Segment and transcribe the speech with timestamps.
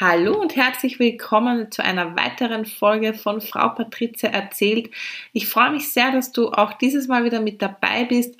[0.00, 4.90] Hallo und herzlich willkommen zu einer weiteren Folge von Frau Patrizia erzählt.
[5.32, 8.36] Ich freue mich sehr, dass du auch dieses Mal wieder mit dabei bist.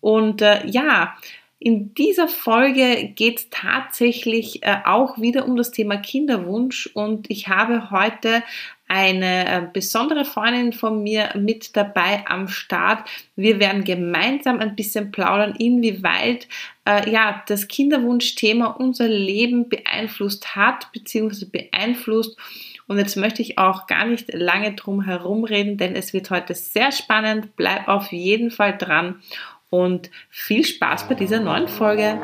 [0.00, 1.16] Und äh, ja,
[1.58, 7.48] in dieser Folge geht es tatsächlich äh, auch wieder um das Thema Kinderwunsch und ich
[7.48, 8.44] habe heute
[8.92, 13.08] eine äh, besondere Freundin von mir mit dabei am Start.
[13.36, 16.46] Wir werden gemeinsam ein bisschen plaudern, inwieweit
[16.86, 21.46] äh, ja, das Kinderwunschthema unser Leben beeinflusst hat bzw.
[21.46, 22.38] beeinflusst.
[22.86, 26.92] Und jetzt möchte ich auch gar nicht lange drum herumreden, denn es wird heute sehr
[26.92, 27.56] spannend.
[27.56, 29.22] Bleib auf jeden Fall dran
[29.72, 32.18] und viel Spaß bei dieser neuen Folge.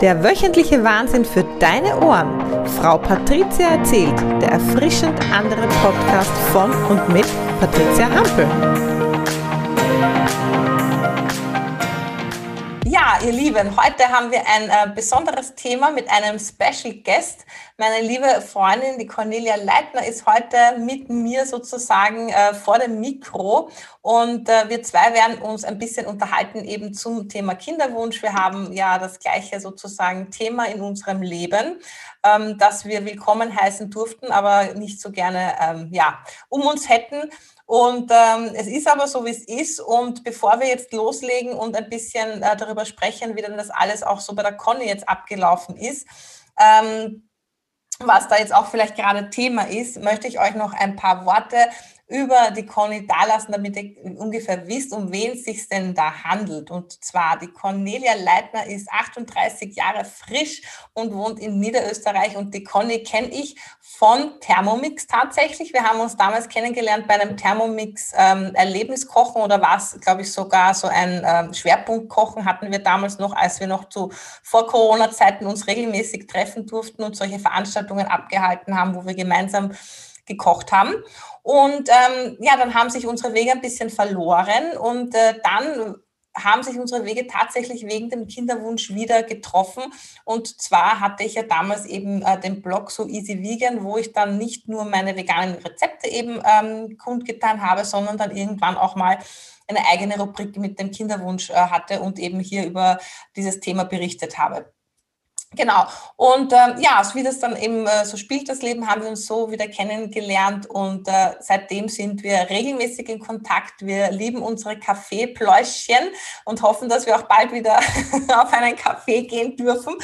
[0.00, 2.66] Der wöchentliche Wahnsinn für deine Ohren.
[2.80, 7.26] Frau Patricia erzählt, der erfrischend andere Podcast von und mit
[7.60, 8.97] Patricia Hampel.
[13.08, 17.46] Ja, ihr Lieben, heute haben wir ein äh, besonderes Thema mit einem Special Guest.
[17.78, 23.70] Meine liebe Freundin, die Cornelia Leitner, ist heute mit mir sozusagen äh, vor dem Mikro
[24.02, 28.22] und äh, wir zwei werden uns ein bisschen unterhalten eben zum Thema Kinderwunsch.
[28.22, 31.80] Wir haben ja das gleiche sozusagen Thema in unserem Leben,
[32.22, 36.18] ähm, das wir willkommen heißen durften, aber nicht so gerne ähm, ja,
[36.50, 37.30] um uns hätten.
[37.68, 39.78] Und ähm, es ist aber so, wie es ist.
[39.78, 44.02] Und bevor wir jetzt loslegen und ein bisschen äh, darüber sprechen, wie denn das alles
[44.02, 46.06] auch so bei der Conny jetzt abgelaufen ist,
[46.58, 47.28] ähm,
[47.98, 51.58] was da jetzt auch vielleicht gerade Thema ist, möchte ich euch noch ein paar Worte
[52.08, 56.70] über die Conny dalassen, damit ihr ungefähr wisst, um wen es sich denn da handelt.
[56.70, 60.62] Und zwar die Cornelia Leitner ist 38 Jahre frisch
[60.94, 62.36] und wohnt in Niederösterreich.
[62.36, 65.74] Und die Conny kenne ich von Thermomix tatsächlich.
[65.74, 70.32] Wir haben uns damals kennengelernt bei einem Thermomix ähm, Erlebniskochen oder war es, glaube ich,
[70.32, 74.10] sogar so ein ähm, Schwerpunktkochen hatten wir damals noch, als wir noch zu
[74.42, 79.72] vor Corona-Zeiten uns regelmäßig treffen durften und solche Veranstaltungen abgehalten haben, wo wir gemeinsam
[80.28, 80.94] gekocht haben.
[81.42, 85.96] Und ähm, ja, dann haben sich unsere Wege ein bisschen verloren und äh, dann
[86.44, 89.82] haben sich unsere Wege tatsächlich wegen dem Kinderwunsch wieder getroffen.
[90.24, 94.12] Und zwar hatte ich ja damals eben äh, den Blog So Easy Vegan, wo ich
[94.12, 99.18] dann nicht nur meine veganen Rezepte eben ähm, kundgetan habe, sondern dann irgendwann auch mal
[99.66, 102.98] eine eigene Rubrik mit dem Kinderwunsch äh, hatte und eben hier über
[103.36, 104.72] dieses Thema berichtet habe.
[105.56, 105.86] Genau.
[106.16, 109.08] Und ähm, ja, so wie das dann eben äh, so spielt, das Leben, haben wir
[109.08, 113.80] uns so wieder kennengelernt und äh, seitdem sind wir regelmäßig in Kontakt.
[113.80, 116.10] Wir lieben unsere Kaffeepläuschchen
[116.44, 117.78] und hoffen, dass wir auch bald wieder
[118.36, 119.94] auf einen Kaffee gehen dürfen.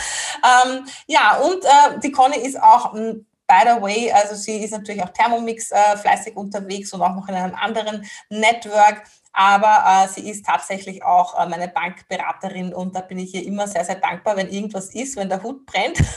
[0.43, 4.71] Ähm, ja, und äh, die Conny ist auch hm, By the way, also sie ist
[4.71, 9.03] natürlich auch Thermomix äh, fleißig unterwegs und auch noch in einem anderen Network
[9.35, 13.67] aber äh, sie ist tatsächlich auch äh, meine Bankberaterin und da bin ich ihr immer
[13.67, 15.99] sehr, sehr dankbar, wenn irgendwas ist, wenn der Hut brennt.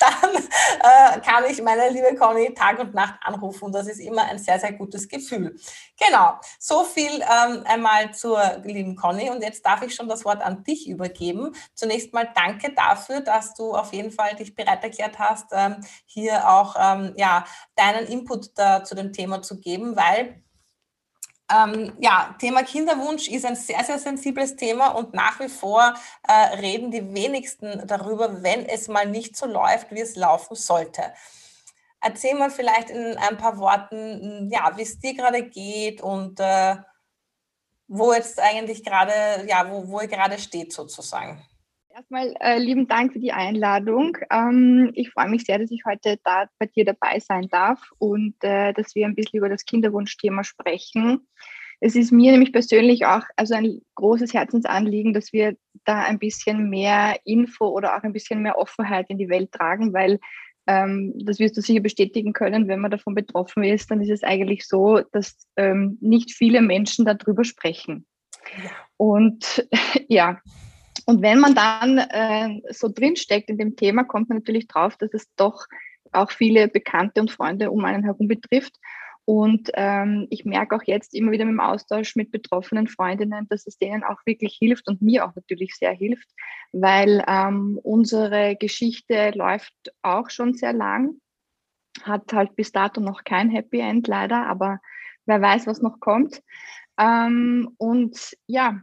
[0.00, 4.24] dann äh, kann ich meine liebe Conny Tag und Nacht anrufen und das ist immer
[4.24, 5.56] ein sehr, sehr gutes Gefühl.
[5.98, 10.42] Genau, so viel ähm, einmal zur lieben Conny und jetzt darf ich schon das Wort
[10.42, 11.54] an dich übergeben.
[11.74, 16.48] Zunächst mal danke dafür, dass du auf jeden Fall dich bereit erklärt hast, ähm, hier
[16.48, 17.44] auch ähm, ja,
[17.76, 20.42] deinen Input da, zu dem Thema zu geben, weil
[21.50, 25.94] ähm, ja, Thema Kinderwunsch ist ein sehr, sehr sensibles Thema und nach wie vor
[26.26, 31.02] äh, reden die wenigsten darüber, wenn es mal nicht so läuft, wie es laufen sollte.
[32.00, 36.76] Erzähl mal vielleicht in ein paar Worten, ja, wie es dir gerade geht und äh,
[37.88, 41.42] wo jetzt eigentlich gerade, ja, wo, wo ihr gerade steht sozusagen.
[41.98, 44.16] Erstmal äh, lieben Dank für die Einladung.
[44.30, 48.36] Ähm, ich freue mich sehr, dass ich heute da bei dir dabei sein darf und
[48.42, 51.26] äh, dass wir ein bisschen über das Kinderwunschthema sprechen.
[51.80, 56.70] Es ist mir nämlich persönlich auch also ein großes Herzensanliegen, dass wir da ein bisschen
[56.70, 60.20] mehr Info oder auch ein bisschen mehr Offenheit in die Welt tragen, weil
[60.68, 64.22] ähm, das wirst du sicher bestätigen können, wenn man davon betroffen ist, dann ist es
[64.22, 68.06] eigentlich so, dass ähm, nicht viele Menschen darüber sprechen.
[68.56, 68.70] Ja.
[68.96, 69.68] Und
[70.08, 70.40] ja,
[71.08, 75.14] und wenn man dann äh, so drinsteckt in dem Thema, kommt man natürlich drauf, dass
[75.14, 75.64] es doch
[76.12, 78.76] auch viele Bekannte und Freunde um einen herum betrifft.
[79.24, 83.78] Und ähm, ich merke auch jetzt immer wieder im Austausch mit betroffenen Freundinnen, dass es
[83.78, 86.28] denen auch wirklich hilft und mir auch natürlich sehr hilft,
[86.72, 89.72] weil ähm, unsere Geschichte läuft
[90.02, 91.14] auch schon sehr lang,
[92.02, 94.78] hat halt bis dato noch kein Happy End leider, aber
[95.24, 96.42] wer weiß, was noch kommt.
[96.98, 98.82] Ähm, und ja,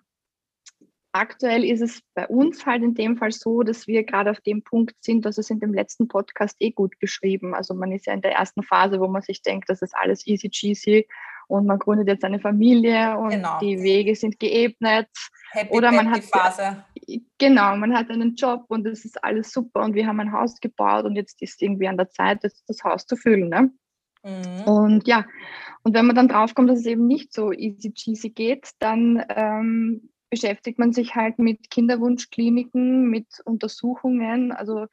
[1.16, 4.64] Aktuell ist es bei uns halt in dem Fall so, dass wir gerade auf dem
[4.64, 7.56] Punkt sind, dass es in dem letzten Podcast eh gut beschrieben.
[7.56, 10.28] Also man ist ja in der ersten Phase, wo man sich denkt, das ist alles
[10.28, 11.08] easy cheesy
[11.48, 13.60] und man gründet jetzt eine Familie und genau.
[13.60, 15.08] die Wege sind geebnet.
[15.52, 16.84] Happy, oder man hat Phase.
[17.38, 20.60] genau, man hat einen Job und es ist alles super und wir haben ein Haus
[20.60, 23.48] gebaut und jetzt ist irgendwie an der Zeit, das, das Haus zu füllen.
[23.48, 23.72] Ne?
[24.26, 24.64] Mhm.
[24.66, 25.24] Und ja,
[25.84, 30.10] und wenn man dann draufkommt, dass es eben nicht so easy cheesy geht, dann ähm,
[30.30, 34.52] beschäftigt man sich halt mit Kinderwunschkliniken, mit Untersuchungen.
[34.52, 34.88] Also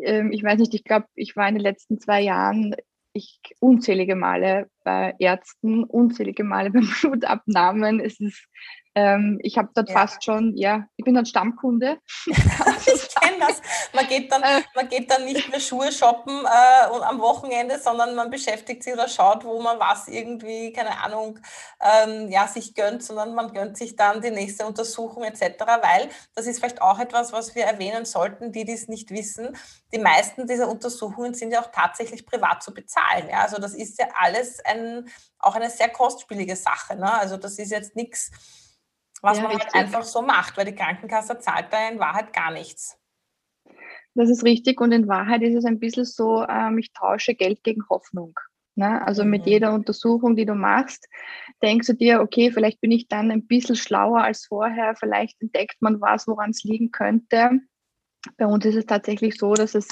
[0.00, 2.74] ähm, ich weiß nicht, ich glaube, ich war in den letzten zwei Jahren
[3.14, 8.00] ich unzählige Male bei Ärzten, unzählige Male beim Blutabnahmen.
[8.00, 8.48] Es ist
[8.94, 9.94] ähm, ich habe dort ja.
[9.94, 11.98] fast schon, ja, ich bin dann Stammkunde.
[12.26, 13.60] ich kenne das.
[13.92, 14.62] Man geht, dann, äh.
[14.74, 18.92] man geht dann nicht mehr Schuhe shoppen äh, und am Wochenende, sondern man beschäftigt sich
[18.92, 21.40] oder schaut, wo man was irgendwie, keine Ahnung,
[21.80, 25.42] ähm, ja, sich gönnt, sondern man gönnt sich dann die nächste Untersuchung etc.,
[25.82, 29.56] weil das ist vielleicht auch etwas, was wir erwähnen sollten, die dies nicht wissen.
[29.92, 33.28] Die meisten dieser Untersuchungen sind ja auch tatsächlich privat zu bezahlen.
[33.28, 33.40] Ja?
[33.40, 35.08] Also das ist ja alles ein,
[35.38, 36.96] auch eine sehr kostspielige Sache.
[36.96, 37.12] Ne?
[37.12, 38.30] Also das ist jetzt nichts,
[39.24, 42.52] was ja, man halt einfach so macht, weil die Krankenkasse zahlt da in Wahrheit gar
[42.52, 42.98] nichts.
[44.14, 47.64] Das ist richtig und in Wahrheit ist es ein bisschen so, ähm, ich tausche Geld
[47.64, 48.38] gegen Hoffnung.
[48.76, 49.04] Ne?
[49.06, 49.30] Also mhm.
[49.30, 51.08] mit jeder Untersuchung, die du machst,
[51.62, 55.80] denkst du dir, okay, vielleicht bin ich dann ein bisschen schlauer als vorher, vielleicht entdeckt
[55.80, 57.60] man was, woran es liegen könnte.
[58.36, 59.88] Bei uns ist es tatsächlich so, dass es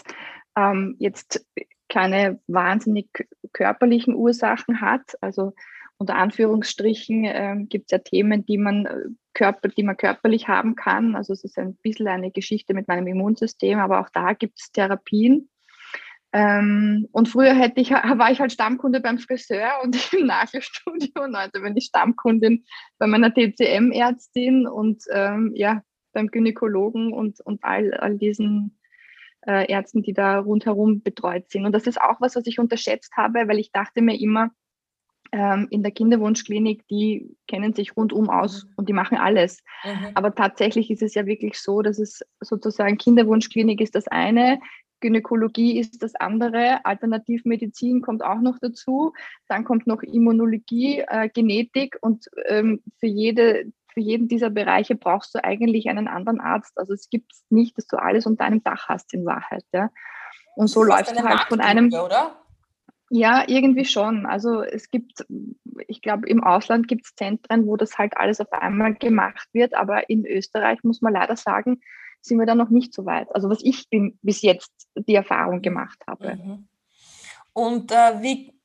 [0.57, 1.45] ähm, jetzt
[1.89, 3.09] keine wahnsinnig
[3.53, 5.17] körperlichen Ursachen hat.
[5.21, 5.53] Also
[6.03, 8.97] unter Anführungsstrichen äh, gibt es ja Themen, die man äh,
[9.35, 11.15] Körper, die man körperlich haben kann.
[11.15, 14.73] Also es ist ein bisschen eine Geschichte mit meinem Immunsystem, aber auch da gibt es
[14.73, 15.49] Therapien.
[16.33, 21.37] Ähm, und früher hätte ich, war ich halt Stammkunde beim Friseur und im Nagelstudio und
[21.37, 22.65] heute bin ich Stammkundin
[22.99, 25.83] bei meiner TCM-Ärztin und ähm, ja,
[26.13, 28.77] beim Gynäkologen und, und all, all diesen
[29.47, 31.65] äh, Ärzten, die da rundherum betreut sind.
[31.65, 34.51] Und das ist auch was, was ich unterschätzt habe, weil ich dachte mir immer,
[35.33, 38.71] ähm, in der Kinderwunschklinik, die kennen sich rundum aus mhm.
[38.77, 39.63] und die machen alles.
[39.85, 40.11] Mhm.
[40.15, 44.61] Aber tatsächlich ist es ja wirklich so, dass es sozusagen Kinderwunschklinik ist das eine,
[45.01, 49.13] Gynäkologie ist das andere, Alternativmedizin kommt auch noch dazu,
[49.49, 55.35] dann kommt noch Immunologie, äh, Genetik und ähm, für jede für jeden dieser Bereiche brauchst
[55.35, 56.73] du eigentlich einen anderen Arzt.
[56.79, 59.65] Also es gibt nicht, dass du alles unter einem Dach hast in Wahrheit.
[59.73, 59.91] Ja.
[60.57, 61.93] Und so läuft es halt von einem.
[61.93, 62.42] Oder?
[63.15, 64.25] Ja, irgendwie schon.
[64.25, 65.27] Also es gibt,
[65.87, 69.75] ich glaube, im Ausland gibt es Zentren, wo das halt alles auf einmal gemacht wird,
[69.75, 71.83] aber in Österreich muss man leider sagen,
[72.23, 73.29] sind wir da noch nicht so weit.
[73.35, 76.37] Also was ich bin, bis jetzt die Erfahrung gemacht habe.
[76.37, 76.69] Mhm.
[77.53, 78.59] Und äh, wie,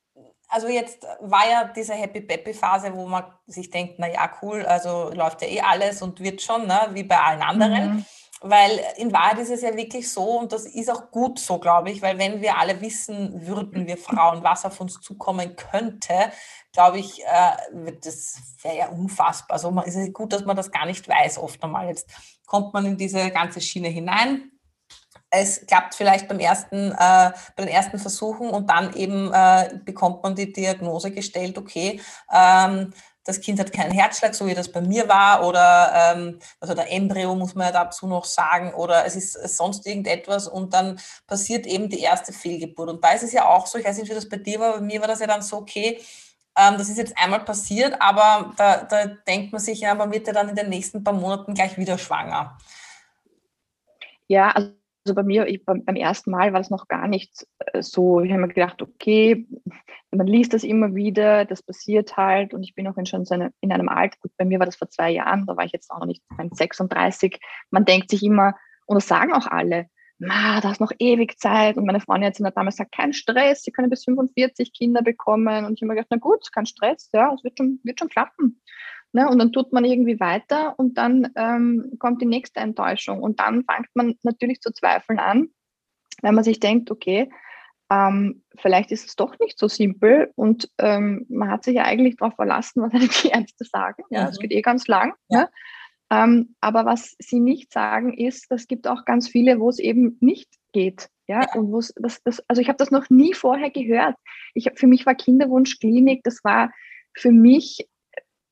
[0.48, 4.64] also jetzt war ja diese Happy Peppy Phase, wo man sich denkt, na ja, cool,
[4.64, 7.96] also läuft ja eh alles und wird schon, ne, wie bei allen anderen.
[7.96, 8.04] Mhm.
[8.40, 11.90] Weil in Wahrheit ist es ja wirklich so, und das ist auch gut so, glaube
[11.90, 16.30] ich, weil wenn wir alle wissen würden, wir Frauen, was auf uns zukommen könnte,
[16.72, 19.54] glaube ich, äh, das wäre ja unfassbar.
[19.54, 21.88] Also es ist gut, dass man das gar nicht weiß, oft einmal.
[21.88, 22.08] Jetzt
[22.46, 24.52] kommt man in diese ganze Schiene hinein.
[25.30, 30.22] Es klappt vielleicht beim ersten, äh, bei den ersten Versuchen und dann eben äh, bekommt
[30.22, 32.00] man die Diagnose gestellt, okay,
[32.32, 32.94] ähm,
[33.28, 36.90] das Kind hat keinen Herzschlag, so wie das bei mir war, oder ähm, also der
[36.90, 41.66] Embryo muss man ja dazu noch sagen, oder es ist sonst irgendetwas und dann passiert
[41.66, 42.88] eben die erste Fehlgeburt.
[42.88, 44.72] Und da ist es ja auch so, ich weiß nicht, wie das bei dir war,
[44.72, 46.00] bei mir war das ja dann so, okay,
[46.56, 50.26] ähm, das ist jetzt einmal passiert, aber da, da denkt man sich ja, man wird
[50.26, 52.56] ja dann in den nächsten paar Monaten gleich wieder schwanger.
[54.26, 54.70] Ja, also
[55.08, 58.20] also bei mir, ich, beim, ersten Mal war das noch gar nicht äh, so.
[58.20, 59.46] Ich habe mir gedacht, okay,
[60.10, 63.24] man liest das immer wieder, das passiert halt und ich bin auch schon
[63.60, 65.90] in einem Alter, gut, bei mir war das vor zwei Jahren, da war ich jetzt
[65.90, 66.22] auch noch nicht
[66.52, 67.38] 36.
[67.70, 68.54] Man denkt sich immer,
[68.86, 69.86] und das sagen auch alle,
[70.18, 71.76] ma, da ist noch ewig Zeit.
[71.76, 75.64] Und meine Freundin hat damals gesagt, kein Stress, sie können bis 45 Kinder bekommen.
[75.64, 78.08] Und ich habe mir gedacht, na gut, kein Stress, ja, es wird schon, wird schon
[78.08, 78.60] klappen.
[79.12, 79.28] Ne?
[79.28, 83.22] Und dann tut man irgendwie weiter und dann ähm, kommt die nächste Enttäuschung.
[83.22, 85.48] Und dann fängt man natürlich zu zweifeln an,
[86.22, 87.30] wenn man sich denkt, okay,
[87.90, 92.16] ähm, vielleicht ist es doch nicht so simpel und ähm, man hat sich ja eigentlich
[92.16, 94.02] darauf verlassen, was die Ärzte sagen.
[94.10, 94.42] Ja, es mhm.
[94.42, 95.14] geht eh ganz lang.
[95.28, 95.40] Ja.
[95.40, 95.50] Ne?
[96.10, 100.16] Ähm, aber was sie nicht sagen, ist, es gibt auch ganz viele, wo es eben
[100.20, 101.10] nicht geht.
[101.26, 101.54] Ja, ja.
[101.54, 104.16] und wo das, das, also ich habe das noch nie vorher gehört.
[104.54, 106.72] Ich, für mich war Kinderwunschklinik, das war
[107.14, 107.86] für mich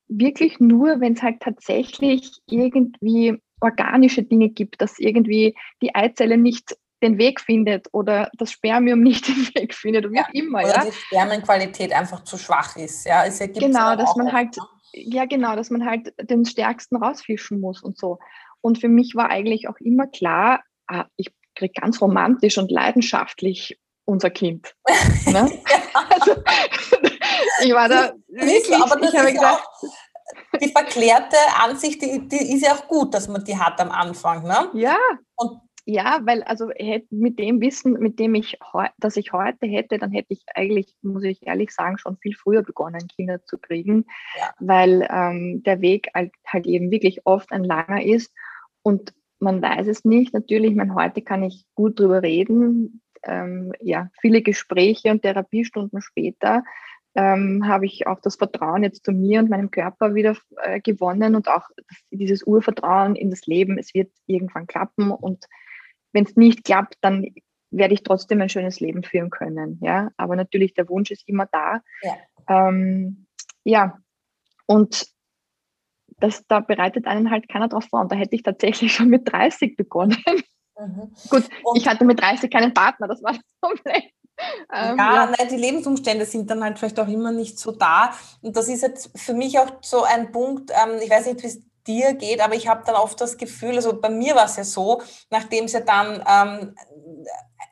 [0.07, 6.75] wirklich nur, wenn es halt tatsächlich irgendwie organische Dinge gibt, dass irgendwie die Eizelle nicht
[7.03, 10.59] den Weg findet oder das Spermium nicht den Weg findet oder wie auch immer.
[10.59, 10.85] Oder ja.
[10.85, 13.05] die Spermienqualität einfach zu schwach ist.
[13.05, 14.55] Ja, es genau, dass man halt,
[14.93, 18.19] ja genau, dass man halt den stärksten rausfischen muss und so.
[18.61, 23.79] Und für mich war eigentlich auch immer klar, ah, ich kriege ganz romantisch und leidenschaftlich
[24.05, 24.73] unser Kind.
[25.25, 25.51] Ne?
[26.09, 26.35] also,
[27.63, 29.63] ich war da wirklich, aber das ich habe gesagt,
[30.61, 34.43] die verklärte Ansicht, die, die, ist ja auch gut, dass man die hat am Anfang.
[34.43, 34.69] Ne?
[34.73, 34.97] Ja.
[35.35, 36.69] Und ja, weil also
[37.11, 38.59] mit dem Wissen, mit dem ich,
[38.97, 42.61] das ich heute hätte, dann hätte ich eigentlich, muss ich ehrlich sagen, schon viel früher
[42.61, 44.05] begonnen, Kinder zu kriegen,
[44.37, 44.49] ja.
[44.59, 48.33] weil ähm, der Weg halt, halt eben wirklich oft ein langer ist
[48.81, 50.33] und man weiß es nicht.
[50.33, 53.01] Natürlich, mein, heute kann ich gut drüber reden.
[53.23, 56.63] Ähm, ja, viele Gespräche und Therapiestunden später
[57.17, 61.35] ähm, habe ich auch das Vertrauen jetzt zu mir und meinem Körper wieder äh, gewonnen
[61.35, 61.63] und auch
[62.11, 63.79] dieses Urvertrauen in das Leben.
[63.79, 65.45] Es wird irgendwann klappen und
[66.13, 67.25] wenn es nicht klappt, dann
[67.71, 69.79] werde ich trotzdem ein schönes Leben führen können.
[69.81, 71.81] Ja, aber natürlich der Wunsch ist immer da.
[72.03, 73.25] Ja, ähm,
[73.63, 73.97] ja.
[74.67, 75.07] und
[76.19, 78.01] das, da bereitet einen halt keiner drauf vor.
[78.01, 80.17] Und da hätte ich tatsächlich schon mit 30 begonnen.
[80.79, 81.11] Mhm.
[81.29, 84.03] Gut, und ich hatte mit 30 keinen Partner, das war das Problem.
[84.73, 85.25] Ähm, ja, ja.
[85.25, 88.13] Nein, die Lebensumstände sind dann halt vielleicht auch immer nicht so da.
[88.41, 91.47] Und das ist jetzt für mich auch so ein Punkt, ähm, ich weiß nicht, wie
[91.47, 94.57] es dir geht, aber ich habe dann oft das Gefühl, also bei mir war es
[94.57, 96.75] ja so, nachdem es ja dann ähm,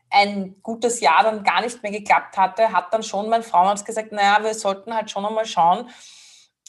[0.09, 4.11] ein gutes Jahr dann gar nicht mehr geklappt hatte, hat dann schon mein Frauenarzt gesagt,
[4.11, 5.89] naja, wir sollten halt schon einmal schauen,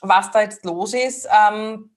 [0.02, 1.28] was da jetzt los ist.
[1.30, 1.95] Ähm,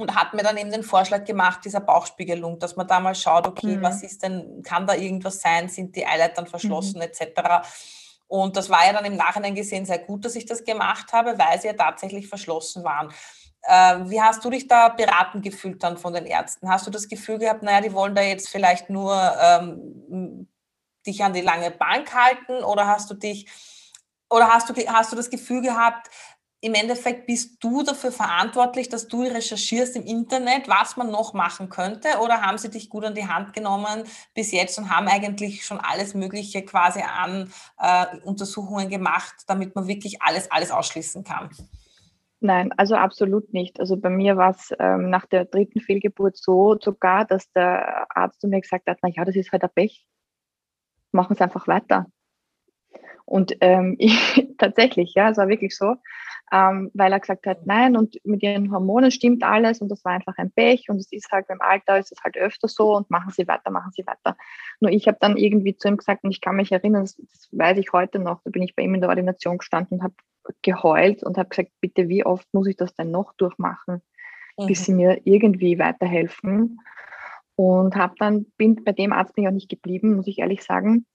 [0.00, 3.46] und hat mir dann eben den Vorschlag gemacht, dieser Bauchspiegelung, dass man da mal schaut,
[3.46, 3.82] okay, mhm.
[3.82, 7.02] was ist denn, kann da irgendwas sein, sind die Eileitern verschlossen mhm.
[7.02, 7.66] etc.
[8.26, 11.38] Und das war ja dann im Nachhinein gesehen sehr gut, dass ich das gemacht habe,
[11.38, 13.12] weil sie ja tatsächlich verschlossen waren.
[13.62, 16.70] Äh, wie hast du dich da beraten gefühlt dann von den Ärzten?
[16.70, 20.48] Hast du das Gefühl gehabt, naja, die wollen da jetzt vielleicht nur ähm,
[21.06, 23.48] dich an die lange Bank halten oder hast du dich
[24.30, 26.08] oder hast du, hast du das Gefühl gehabt,
[26.62, 31.70] im Endeffekt bist du dafür verantwortlich, dass du recherchierst im Internet, was man noch machen
[31.70, 32.08] könnte?
[32.22, 35.78] Oder haben sie dich gut an die Hand genommen bis jetzt und haben eigentlich schon
[35.78, 41.48] alles Mögliche quasi an äh, Untersuchungen gemacht, damit man wirklich alles, alles ausschließen kann?
[42.40, 43.80] Nein, also absolut nicht.
[43.80, 48.40] Also bei mir war es ähm, nach der dritten Fehlgeburt so sogar, dass der Arzt
[48.40, 50.06] zu mir gesagt hat, na ja, das ist halt ein Pech.
[51.12, 52.06] Machen Sie einfach weiter.
[53.30, 55.94] Und ähm, ich, tatsächlich, ja, es war wirklich so,
[56.52, 60.12] ähm, weil er gesagt hat, nein, und mit ihren Hormonen stimmt alles und das war
[60.12, 63.08] einfach ein Pech und es ist halt beim Alter ist es halt öfter so und
[63.08, 64.36] machen Sie weiter, machen Sie weiter.
[64.80, 67.48] Nur ich habe dann irgendwie zu ihm gesagt und ich kann mich erinnern, das, das
[67.52, 70.14] weiß ich heute noch, da bin ich bei ihm in der Ordination gestanden und habe
[70.62, 74.02] geheult und habe gesagt, bitte, wie oft muss ich das denn noch durchmachen,
[74.58, 74.66] mhm.
[74.66, 76.80] bis sie mir irgendwie weiterhelfen.
[77.54, 80.64] Und habe dann, bin bei dem Arzt bin ich auch nicht geblieben, muss ich ehrlich
[80.64, 81.06] sagen.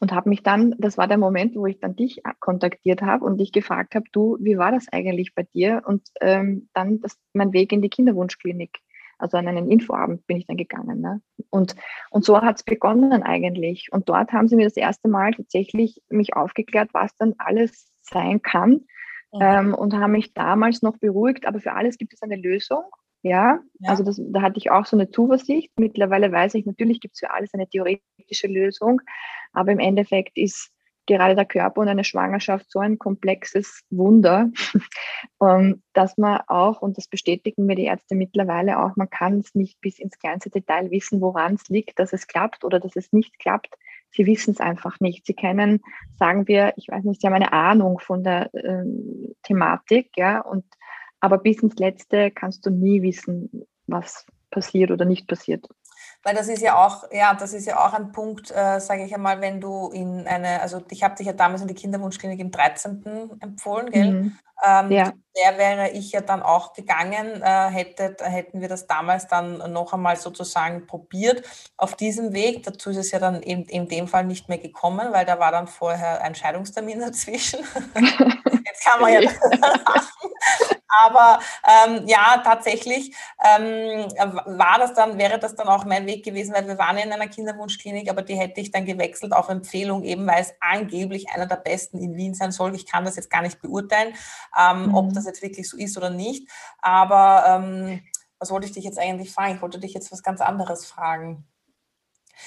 [0.00, 3.38] Und habe mich dann, das war der Moment, wo ich dann dich kontaktiert habe und
[3.38, 5.82] dich gefragt habe, du, wie war das eigentlich bei dir?
[5.86, 8.80] Und ähm, dann das, mein Weg in die Kinderwunschklinik
[9.18, 11.00] also an einen Infoabend bin ich dann gegangen.
[11.00, 11.22] Ne?
[11.50, 11.74] Und,
[12.10, 13.88] und so hat es begonnen eigentlich.
[13.92, 18.42] Und dort haben sie mir das erste Mal tatsächlich mich aufgeklärt, was dann alles sein
[18.42, 18.84] kann.
[19.32, 19.40] Mhm.
[19.40, 22.84] Ähm, und haben mich damals noch beruhigt, aber für alles gibt es eine Lösung.
[23.24, 23.90] Ja, ja.
[23.90, 25.72] also das, da hatte ich auch so eine Zuversicht.
[25.78, 29.00] Mittlerweile weiß ich, natürlich gibt es für alles eine theoretische Lösung,
[29.54, 30.70] aber im Endeffekt ist
[31.06, 34.50] gerade der Körper und eine Schwangerschaft so ein komplexes Wunder,
[35.42, 39.54] ähm, dass man auch, und das bestätigen mir die Ärzte mittlerweile auch, man kann es
[39.54, 43.10] nicht bis ins kleinste Detail wissen, woran es liegt, dass es klappt oder dass es
[43.12, 43.74] nicht klappt.
[44.10, 45.24] Sie wissen es einfach nicht.
[45.24, 45.80] Sie kennen,
[46.18, 48.84] sagen wir, ich weiß nicht, Sie haben eine Ahnung von der äh,
[49.42, 50.64] Thematik, ja, und
[51.24, 55.66] aber bis ins Letzte kannst du nie wissen, was passiert oder nicht passiert.
[56.22, 59.14] Weil das ist ja auch, ja, das ist ja auch ein Punkt, äh, sage ich
[59.14, 62.50] einmal, wenn du in eine, also ich habe dich ja damals in die Kinderwunschklinik im
[62.50, 63.30] 13.
[63.40, 64.12] empfohlen, gell?
[64.12, 64.38] Mhm.
[64.66, 65.12] Ähm, ja.
[65.36, 69.92] Der wäre ich ja dann auch gegangen, äh, hätte, hätten wir das damals dann noch
[69.92, 71.44] einmal sozusagen probiert.
[71.76, 75.12] Auf diesem Weg, dazu ist es ja dann eben in dem Fall nicht mehr gekommen,
[75.12, 77.60] weil da war dann vorher ein Scheidungstermin dazwischen.
[78.64, 79.30] Jetzt kann man ja
[81.02, 86.54] Aber ähm, ja, tatsächlich ähm, war das dann, wäre das dann auch mein Weg gewesen,
[86.54, 90.04] weil wir waren ja in einer Kinderwunschklinik, aber die hätte ich dann gewechselt auf Empfehlung,
[90.04, 92.74] eben weil es angeblich einer der besten in Wien sein soll.
[92.74, 94.14] Ich kann das jetzt gar nicht beurteilen,
[94.58, 94.94] ähm, mhm.
[94.94, 96.48] ob das jetzt wirklich so ist oder nicht.
[96.80, 98.02] Aber ähm,
[98.38, 99.54] was wollte ich dich jetzt eigentlich fragen?
[99.54, 101.46] Ich wollte dich jetzt was ganz anderes fragen.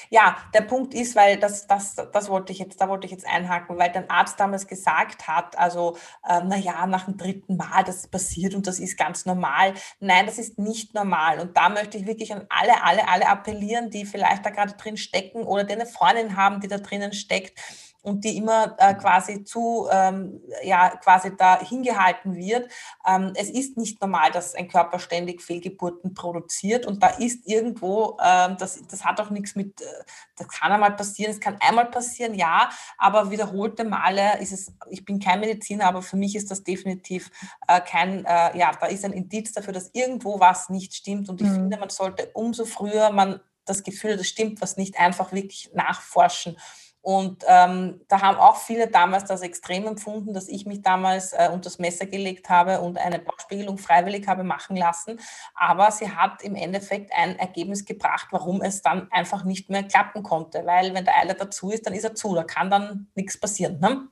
[0.10, 3.26] Ja, der Punkt ist, weil das, das, das wollte ich jetzt, da wollte ich jetzt
[3.26, 5.98] einhaken, weil dein Arzt damals gesagt hat, also
[6.30, 9.74] ähm, naja, nach dem dritten Mal, das passiert und das ist ganz normal.
[10.00, 11.40] Nein, das ist nicht normal.
[11.40, 14.98] Und da möchte ich wirklich an alle, alle, alle appellieren, die vielleicht da gerade drin
[14.98, 17.60] stecken oder die eine Freundin haben, die da drinnen steckt
[18.08, 22.72] und die immer äh, quasi zu, ähm, ja, quasi da hingehalten wird.
[23.06, 28.18] Ähm, es ist nicht normal, dass ein Körper ständig Fehlgeburten produziert und da ist irgendwo,
[28.24, 29.86] ähm, das, das hat auch nichts mit, äh,
[30.38, 35.04] das kann einmal passieren, es kann einmal passieren, ja, aber wiederholte Male ist es, ich
[35.04, 37.30] bin kein Mediziner, aber für mich ist das definitiv
[37.68, 41.42] äh, kein, äh, ja, da ist ein Indiz dafür, dass irgendwo was nicht stimmt und
[41.42, 41.56] ich mhm.
[41.56, 46.58] finde, man sollte umso früher man das Gefühl, das stimmt was nicht, einfach wirklich nachforschen.
[47.08, 51.48] Und ähm, da haben auch viele damals das extrem empfunden, dass ich mich damals äh,
[51.48, 55.18] unter das Messer gelegt habe und eine Bauchspiegelung freiwillig habe machen lassen.
[55.56, 60.22] Aber sie hat im Endeffekt ein Ergebnis gebracht, warum es dann einfach nicht mehr klappen
[60.22, 60.66] konnte.
[60.66, 62.36] Weil wenn der Eiler dazu ist, dann ist er zu.
[62.36, 63.80] Da kann dann nichts passieren.
[63.80, 64.10] Ne?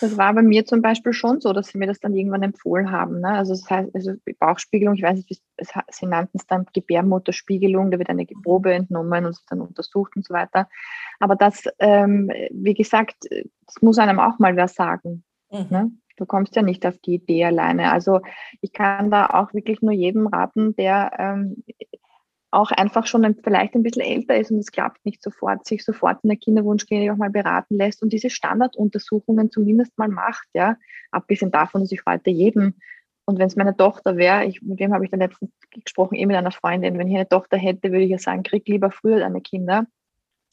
[0.00, 2.90] Das war bei mir zum Beispiel schon so, dass sie mir das dann irgendwann empfohlen
[2.90, 3.20] haben.
[3.20, 3.28] Ne?
[3.28, 7.98] Also das heißt, also Bauchspiegelung, ich weiß nicht, es, sie nannten es dann Gebärmutterspiegelung, da
[7.98, 10.68] wird eine Probe entnommen und dann untersucht und so weiter.
[11.20, 13.24] Aber das, ähm, wie gesagt,
[13.66, 15.24] das muss einem auch mal wer sagen.
[15.50, 15.66] Mhm.
[15.70, 15.90] Ne?
[16.16, 17.92] Du kommst ja nicht auf die Idee alleine.
[17.92, 18.20] Also
[18.60, 21.62] ich kann da auch wirklich nur jedem raten, der ähm,
[22.50, 25.84] auch einfach schon ein, vielleicht ein bisschen älter ist und es klappt nicht sofort, sich
[25.84, 30.76] sofort in der Kinderwunschklinik auch mal beraten lässt und diese Standarduntersuchungen zumindest mal macht, ja,
[31.10, 32.74] abgesehen davon, dass ich heute jedem
[33.28, 36.24] und wenn es meine Tochter wäre, ich, mit wem habe ich dann letztens gesprochen, eh
[36.24, 39.18] mit einer Freundin, wenn ich eine Tochter hätte, würde ich ja sagen, krieg lieber früher
[39.18, 39.86] deine Kinder,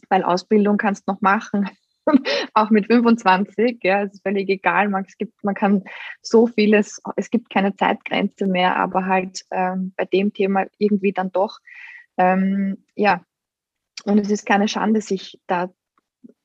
[0.09, 1.69] weil Ausbildung kannst du noch machen,
[2.53, 5.83] auch mit 25, ja, es ist völlig egal, man, es gibt, man kann
[6.21, 11.31] so vieles, es gibt keine Zeitgrenze mehr, aber halt ähm, bei dem Thema irgendwie dann
[11.31, 11.59] doch,
[12.17, 13.23] ähm, ja,
[14.03, 15.71] und es ist keine Schande, sich da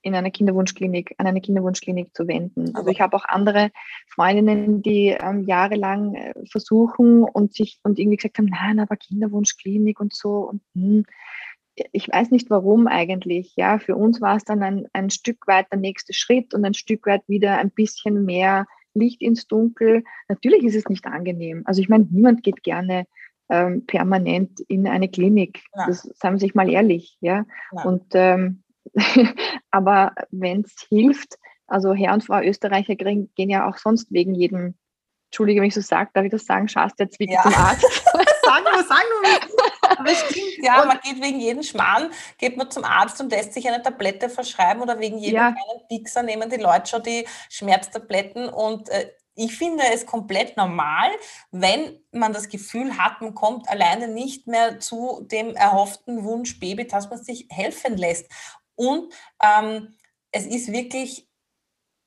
[0.03, 2.75] in einer Kinderwunschklinik, an eine Kinderwunschklinik zu wenden.
[2.75, 3.71] Also ich habe auch andere
[4.09, 10.01] Freundinnen, die ähm, jahrelang äh, versuchen und sich und irgendwie gesagt haben, nein, aber Kinderwunschklinik
[10.01, 11.05] und so und hm,
[11.93, 13.55] ich weiß nicht warum eigentlich.
[13.57, 16.75] Ja, für uns war es dann ein, ein Stück weit der nächste Schritt und ein
[16.75, 20.05] Stück weit wieder ein bisschen mehr Licht ins Dunkel.
[20.29, 21.63] Natürlich ist es nicht angenehm.
[21.65, 23.07] Also ich meine, niemand geht gerne
[23.49, 25.63] ähm, permanent in eine Klinik.
[25.75, 25.87] Ja.
[25.87, 27.45] Das sagen Sie sich mal ehrlich, ja.
[27.73, 27.83] ja.
[27.85, 28.63] Und ähm,
[29.71, 31.37] aber wenn es hilft,
[31.67, 34.75] also Herr und Frau Österreicher kriegen, gehen ja auch sonst wegen jedem,
[35.29, 37.43] Entschuldige, wenn ich so sage, darf ich das sagen, Schaß der Zwick ja.
[37.43, 37.83] zum Arzt.
[38.43, 39.80] sagen wir, sagen wir.
[39.99, 43.53] Aber stimmt, ja, und man geht wegen jedem Schmarrn, geht man zum Arzt und lässt
[43.53, 45.53] sich eine Tablette verschreiben oder wegen jedem ja.
[45.53, 51.09] kleinen Pixer nehmen die Leute schon die Schmerztabletten und äh, ich finde es komplett normal,
[51.51, 56.87] wenn man das Gefühl hat, man kommt alleine nicht mehr zu dem erhofften Wunsch Baby,
[56.87, 58.31] dass man sich helfen lässt.
[58.75, 59.13] Und
[59.43, 59.97] ähm,
[60.31, 61.30] es ist wirklich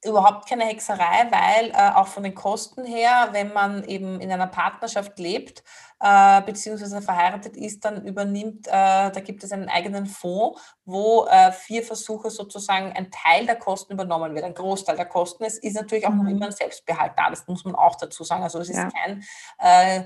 [0.05, 4.47] überhaupt keine Hexerei, weil äh, auch von den Kosten her, wenn man eben in einer
[4.47, 5.63] Partnerschaft lebt,
[5.99, 11.51] äh, beziehungsweise verheiratet ist, dann übernimmt, äh, da gibt es einen eigenen Fonds, wo äh,
[11.51, 15.43] vier Versuche sozusagen ein Teil der Kosten übernommen wird, ein Großteil der Kosten.
[15.45, 16.23] Es ist natürlich auch mhm.
[16.23, 18.43] noch immer ein Selbstbehalt da, das muss man auch dazu sagen.
[18.43, 18.89] Also es ist ja.
[18.89, 19.23] kein
[19.59, 20.03] äh,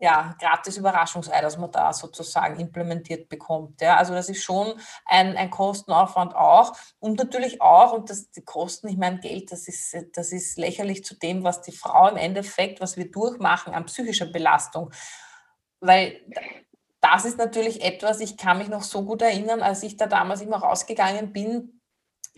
[0.00, 3.82] ja, gratis Überraschungsei, das man da sozusagen implementiert bekommt.
[3.82, 3.98] Ja.
[3.98, 4.72] Also das ist schon
[5.04, 6.74] ein, ein Kostenaufwand auch.
[6.98, 11.04] Und natürlich auch, und das, die Kosten, ich meine, Geld, das ist, das ist lächerlich
[11.04, 14.90] zu dem, was die Frau im Endeffekt, was wir durchmachen an psychischer Belastung.
[15.80, 16.20] Weil
[17.02, 20.40] das ist natürlich etwas, ich kann mich noch so gut erinnern, als ich da damals
[20.40, 21.79] immer rausgegangen bin,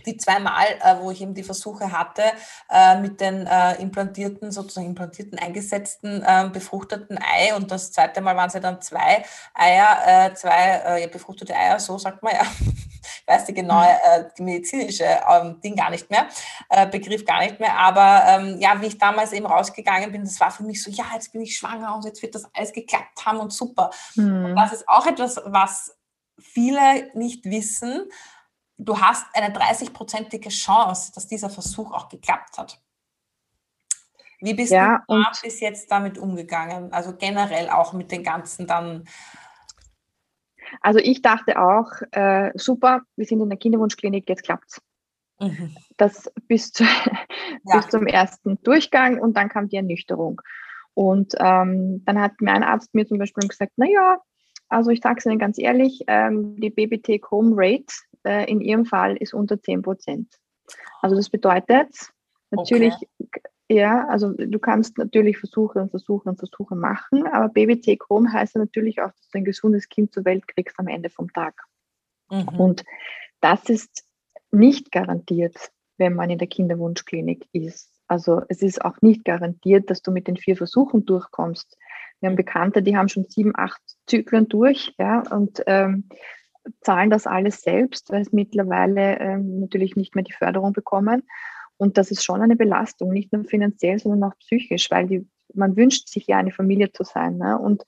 [0.07, 2.23] die zwei Mal, äh, wo ich eben die Versuche hatte,
[2.71, 8.37] äh, mit den äh, implantierten, sozusagen implantierten, eingesetzten, äh, befruchteten Ei und das zweite Mal
[8.37, 9.25] waren es ja dann zwei
[9.55, 12.43] Eier, äh, zwei äh, befruchtete Eier, so sagt man ja.
[13.05, 14.27] Ich weiß die genaue, mhm.
[14.37, 16.29] die medizinische ähm, Ding gar nicht mehr,
[16.91, 20.51] Begriff gar nicht mehr, aber ähm, ja, wie ich damals eben rausgegangen bin, das war
[20.51, 23.39] für mich so, ja, jetzt bin ich schwanger und jetzt wird das alles geklappt haben
[23.39, 23.91] und super.
[24.15, 24.47] Mhm.
[24.47, 25.97] Und das ist auch etwas, was
[26.41, 28.09] viele nicht wissen,
[28.79, 32.81] du hast eine 30-prozentige Chance, dass dieser Versuch auch geklappt hat.
[34.41, 36.93] Wie bist ja, du bis jetzt damit umgegangen?
[36.93, 39.05] Also generell auch mit den ganzen dann.
[40.81, 44.81] Also ich dachte auch, äh, super, wir sind in der Kinderwunschklinik, jetzt klappt's.
[45.39, 45.77] Mhm.
[45.97, 46.83] Das bis, zu,
[47.65, 47.77] ja.
[47.77, 50.41] bis zum ersten Durchgang und dann kam die Ernüchterung.
[50.95, 54.19] Und ähm, dann hat mein Arzt mir zum Beispiel gesagt, naja,
[54.69, 59.35] also ich sage es Ihnen ganz ehrlich, ähm, die BBT-Home-Rate äh, in Ihrem Fall ist
[59.35, 60.39] unter 10 Prozent.
[61.01, 62.13] Also das bedeutet
[62.51, 63.41] natürlich, okay.
[63.69, 68.57] ja, also du kannst natürlich Versuche und Versuche und Versuche machen, aber BBT Chrom heißt
[68.57, 71.55] natürlich auch, dass du ein gesundes Kind zur Welt kriegst am Ende vom Tag.
[72.31, 72.49] Mhm.
[72.49, 72.85] Und
[73.41, 74.05] das ist
[74.51, 77.91] nicht garantiert, wenn man in der Kinderwunschklinik ist.
[78.07, 81.79] Also es ist auch nicht garantiert, dass du mit den vier Versuchen durchkommst.
[82.21, 86.09] Wir haben Bekannte, die haben schon sieben, acht Zyklen durch, ja, und ähm,
[86.81, 91.23] zahlen das alles selbst, weil es mittlerweile ähm, natürlich nicht mehr die Förderung bekommen.
[91.77, 95.77] Und das ist schon eine Belastung, nicht nur finanziell, sondern auch psychisch, weil die, man
[95.77, 97.39] wünscht sich ja eine Familie zu sein.
[97.39, 97.59] Ne?
[97.59, 97.83] Und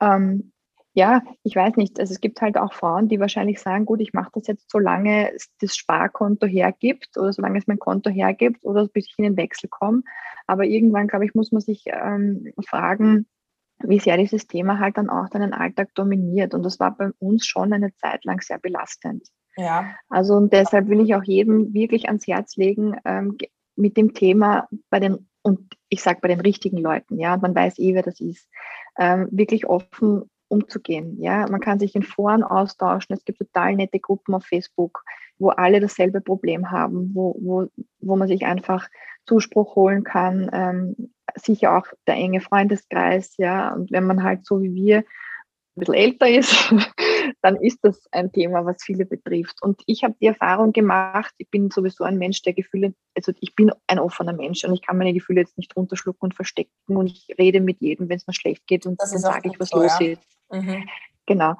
[0.00, 0.52] ähm,
[0.94, 4.12] ja, ich weiß nicht, also es gibt halt auch Frauen, die wahrscheinlich sagen, gut, ich
[4.12, 8.86] mache das jetzt, solange es das Sparkonto hergibt oder solange es mein Konto hergibt oder
[8.86, 10.02] bis ich in den Wechsel komme.
[10.46, 13.26] Aber irgendwann, glaube ich, muss man sich ähm, fragen,
[13.88, 16.54] wie sehr dieses Thema halt dann auch deinen Alltag dominiert.
[16.54, 19.28] Und das war bei uns schon eine Zeit lang sehr belastend.
[19.56, 19.94] Ja.
[20.08, 23.36] Also und deshalb will ich auch jedem wirklich ans Herz legen, ähm,
[23.76, 27.78] mit dem Thema bei den, und ich sage bei den richtigen Leuten, ja, man weiß
[27.78, 28.48] eh, wer das ist,
[28.98, 31.20] ähm, wirklich offen umzugehen.
[31.20, 33.14] Ja, man kann sich in Foren austauschen.
[33.14, 35.02] Es gibt total nette Gruppen auf Facebook,
[35.38, 37.66] wo alle dasselbe Problem haben, wo, wo,
[38.00, 38.88] wo man sich einfach
[39.26, 40.50] Zuspruch holen kann.
[40.52, 43.72] Ähm, sicher auch der enge Freundeskreis, ja.
[43.72, 45.04] Und wenn man halt so wie wir ein
[45.80, 46.72] bisschen älter ist,
[47.42, 49.62] dann ist das ein Thema, was viele betrifft.
[49.62, 53.54] Und ich habe die Erfahrung gemacht, ich bin sowieso ein Mensch, der Gefühle, also ich
[53.54, 57.06] bin ein offener Mensch und ich kann meine Gefühle jetzt nicht runterschlucken und verstecken und
[57.06, 59.70] ich rede mit jedem, wenn es mir schlecht geht und das dann sage ich, was
[59.70, 60.08] so, los ja.
[60.08, 60.38] ist.
[60.50, 60.84] Mhm.
[61.26, 61.54] Genau.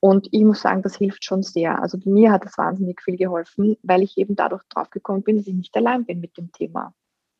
[0.00, 1.80] Und ich muss sagen, das hilft schon sehr.
[1.80, 5.54] Also mir hat das wahnsinnig viel geholfen, weil ich eben dadurch draufgekommen bin, dass ich
[5.54, 6.92] nicht allein bin mit dem Thema.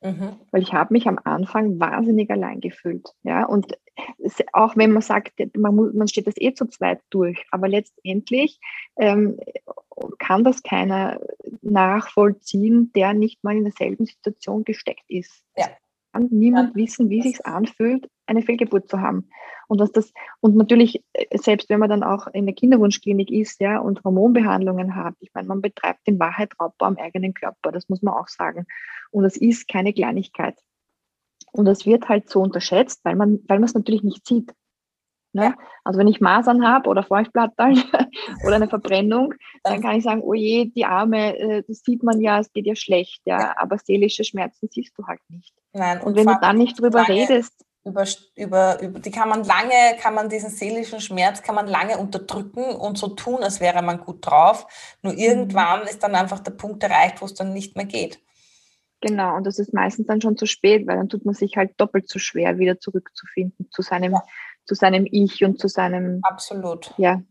[0.05, 0.37] Mhm.
[0.51, 3.09] Weil ich habe mich am Anfang wahnsinnig allein gefühlt.
[3.23, 3.47] Ja?
[3.47, 3.79] Und
[4.19, 7.69] es, auch wenn man sagt, man, muss, man steht das eh zu zweit durch, aber
[7.69, 8.61] letztendlich
[8.97, 9.39] ähm,
[10.19, 11.21] kann das keiner
[11.63, 15.43] nachvollziehen, der nicht mal in derselben Situation gesteckt ist.
[15.57, 15.69] Ja.
[16.15, 16.83] Kann niemand ja.
[16.83, 19.29] wissen, wie sich anfühlt, eine Fehlgeburt zu haben.
[19.67, 23.61] Und was das, und natürlich, äh, selbst wenn man dann auch in der Kinderwunschklinik ist,
[23.61, 27.89] ja, und Hormonbehandlungen hat, ich meine, man betreibt in Wahrheit Raubbau am eigenen Körper, das
[27.89, 28.65] muss man auch sagen.
[29.11, 30.57] Und das ist keine Kleinigkeit.
[31.51, 34.55] Und das wird halt so unterschätzt, weil man, weil man es natürlich nicht sieht.
[35.35, 35.55] Ne?
[35.83, 37.83] Also wenn ich Masern habe oder Feuchtblatteln
[38.47, 42.21] oder eine Verbrennung, dann kann ich sagen, oh je, die Arme, äh, das sieht man
[42.21, 45.53] ja, es geht ja schlecht, ja, aber seelische Schmerzen siehst du halt nicht.
[45.73, 49.45] Nein, und, und wenn du dann nicht drüber redest, über, über, über, die kann man
[49.45, 53.83] lange, kann man diesen seelischen Schmerz, kann man lange unterdrücken und so tun, als wäre
[53.83, 54.67] man gut drauf.
[55.03, 55.19] Nur mhm.
[55.19, 58.21] irgendwann ist dann einfach der Punkt erreicht, wo es dann nicht mehr geht.
[59.03, 61.73] Genau, und das ist meistens dann schon zu spät, weil dann tut man sich halt
[61.77, 64.23] doppelt so schwer, wieder zurückzufinden zu seinem, ja.
[64.67, 66.93] Zu seinem Ich und zu seinem Absolut.
[66.97, 67.23] Ja,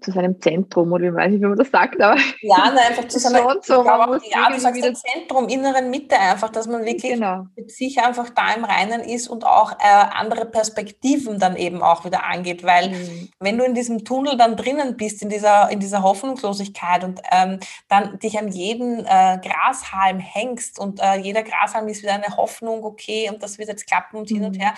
[0.00, 3.04] zu seinem Zentrum oder wie weiß ich, wie man das sagt, aber ja, nein, einfach
[3.08, 7.46] zu seinem so, auch, ja, du sagst Zentrum, inneren Mitte einfach, dass man wirklich genau.
[7.54, 12.04] mit sich einfach da im Reinen ist und auch äh, andere Perspektiven dann eben auch
[12.04, 13.28] wieder angeht, weil mhm.
[13.38, 17.60] wenn du in diesem Tunnel dann drinnen bist, in dieser, in dieser Hoffnungslosigkeit und ähm,
[17.88, 22.82] dann dich an jeden äh, Grashalm hängst und äh, jeder Grashalm ist wieder eine Hoffnung,
[22.82, 24.34] okay, und das wird jetzt klappen und mhm.
[24.34, 24.60] hin und mhm.
[24.60, 24.74] her,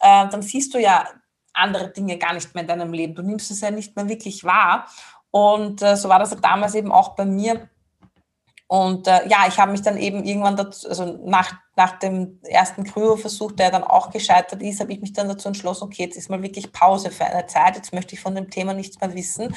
[0.00, 1.06] äh, dann siehst du ja
[1.54, 3.14] andere Dinge gar nicht mehr in deinem Leben.
[3.14, 4.86] Du nimmst es ja nicht mehr wirklich wahr.
[5.30, 7.68] Und äh, so war das damals eben auch bei mir.
[8.72, 12.84] Und äh, ja, ich habe mich dann eben irgendwann dazu, also nach, nach dem ersten
[12.84, 16.30] Kryoversuch, der dann auch gescheitert ist, habe ich mich dann dazu entschlossen, okay, jetzt ist
[16.30, 19.54] mal wirklich Pause für eine Zeit, jetzt möchte ich von dem Thema nichts mehr wissen.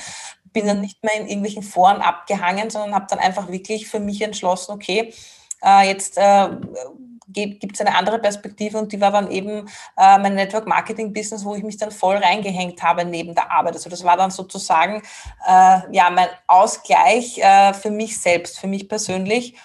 [0.52, 4.22] Bin dann nicht mehr in irgendwelchen Foren abgehangen, sondern habe dann einfach wirklich für mich
[4.22, 5.14] entschlossen, okay,
[5.64, 6.50] äh, jetzt äh,
[7.36, 9.68] gibt es eine andere Perspektive und die war dann eben
[9.98, 13.74] äh, mein Network Marketing Business, wo ich mich dann voll reingehängt habe neben der Arbeit.
[13.74, 15.02] Also das war dann sozusagen
[15.48, 19.56] äh, ja mein Ausgleich äh, für mich selbst, für mich persönlich.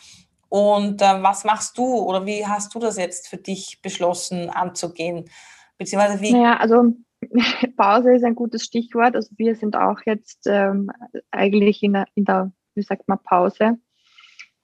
[0.49, 5.31] Und äh, was machst du oder wie hast du das jetzt für dich beschlossen anzugehen?
[5.79, 6.33] Beziehungsweise wie?
[6.33, 6.93] Naja, also
[7.77, 9.15] Pause ist ein gutes Stichwort.
[9.15, 10.91] Also wir sind auch jetzt ähm,
[11.31, 13.79] eigentlich in der, in der, wie sagt man, Pause.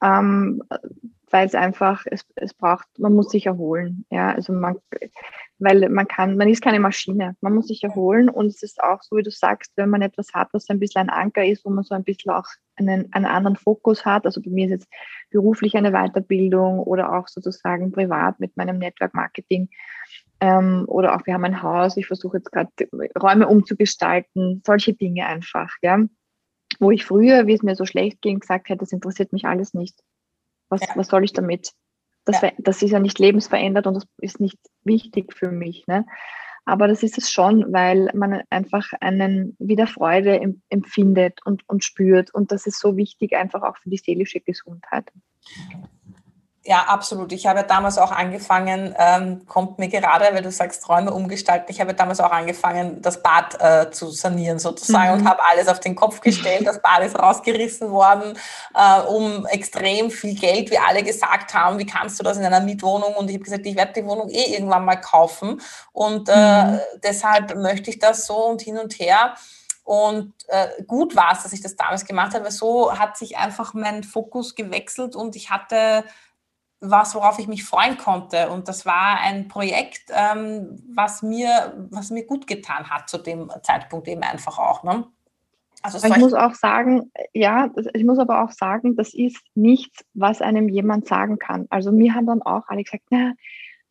[0.02, 0.62] Ähm,
[1.30, 4.04] weil es einfach, es, braucht, man muss sich erholen.
[4.10, 4.76] Ja, also man,
[5.58, 9.02] weil man kann, man ist keine Maschine, man muss sich erholen und es ist auch
[9.02, 11.70] so, wie du sagst, wenn man etwas hat, was ein bisschen ein Anker ist, wo
[11.70, 14.24] man so ein bisschen auch einen, einen anderen Fokus hat.
[14.24, 14.88] Also bei mir ist jetzt
[15.30, 19.68] beruflich eine Weiterbildung oder auch sozusagen privat mit meinem Network Marketing.
[20.40, 22.70] Ähm, oder auch wir haben ein Haus, ich versuche jetzt gerade
[23.20, 25.98] Räume umzugestalten, solche Dinge einfach, ja.
[26.78, 29.72] Wo ich früher, wie es mir so schlecht ging, gesagt hätte, das interessiert mich alles
[29.72, 29.98] nicht.
[30.68, 30.88] Was, ja.
[30.94, 31.72] was soll ich damit?
[32.24, 32.50] Das, ja.
[32.58, 35.86] das ist ja nicht lebensverändert und das ist nicht wichtig für mich.
[35.86, 36.06] Ne?
[36.64, 42.34] Aber das ist es schon, weil man einfach einen wieder Freude empfindet und, und spürt.
[42.34, 45.12] Und das ist so wichtig einfach auch für die seelische Gesundheit.
[46.66, 47.30] Ja, absolut.
[47.30, 51.80] Ich habe damals auch angefangen, ähm, kommt mir gerade, weil du sagst, Räume umgestalten, ich
[51.80, 55.20] habe damals auch angefangen, das Bad äh, zu sanieren sozusagen mhm.
[55.20, 56.66] und habe alles auf den Kopf gestellt.
[56.66, 58.36] Das Bad ist rausgerissen worden,
[58.74, 62.60] äh, um extrem viel Geld, wie alle gesagt haben, wie kannst du das in einer
[62.60, 63.14] Mietwohnung?
[63.14, 65.60] Und ich habe gesagt, ich werde die Wohnung eh irgendwann mal kaufen
[65.92, 66.80] und äh, mhm.
[67.04, 69.36] deshalb möchte ich das so und hin und her.
[69.84, 73.36] Und äh, gut war es, dass ich das damals gemacht habe, weil so hat sich
[73.36, 76.02] einfach mein Fokus gewechselt und ich hatte
[76.90, 78.50] was, worauf ich mich freuen konnte.
[78.50, 83.50] Und das war ein Projekt, ähm, was, mir, was mir gut getan hat zu dem
[83.62, 84.82] Zeitpunkt eben einfach auch.
[84.82, 85.06] Ne?
[85.82, 90.42] Also ich muss auch sagen, ja, ich muss aber auch sagen, das ist nichts, was
[90.42, 91.66] einem jemand sagen kann.
[91.70, 93.34] Also mir haben dann auch alle gesagt, na,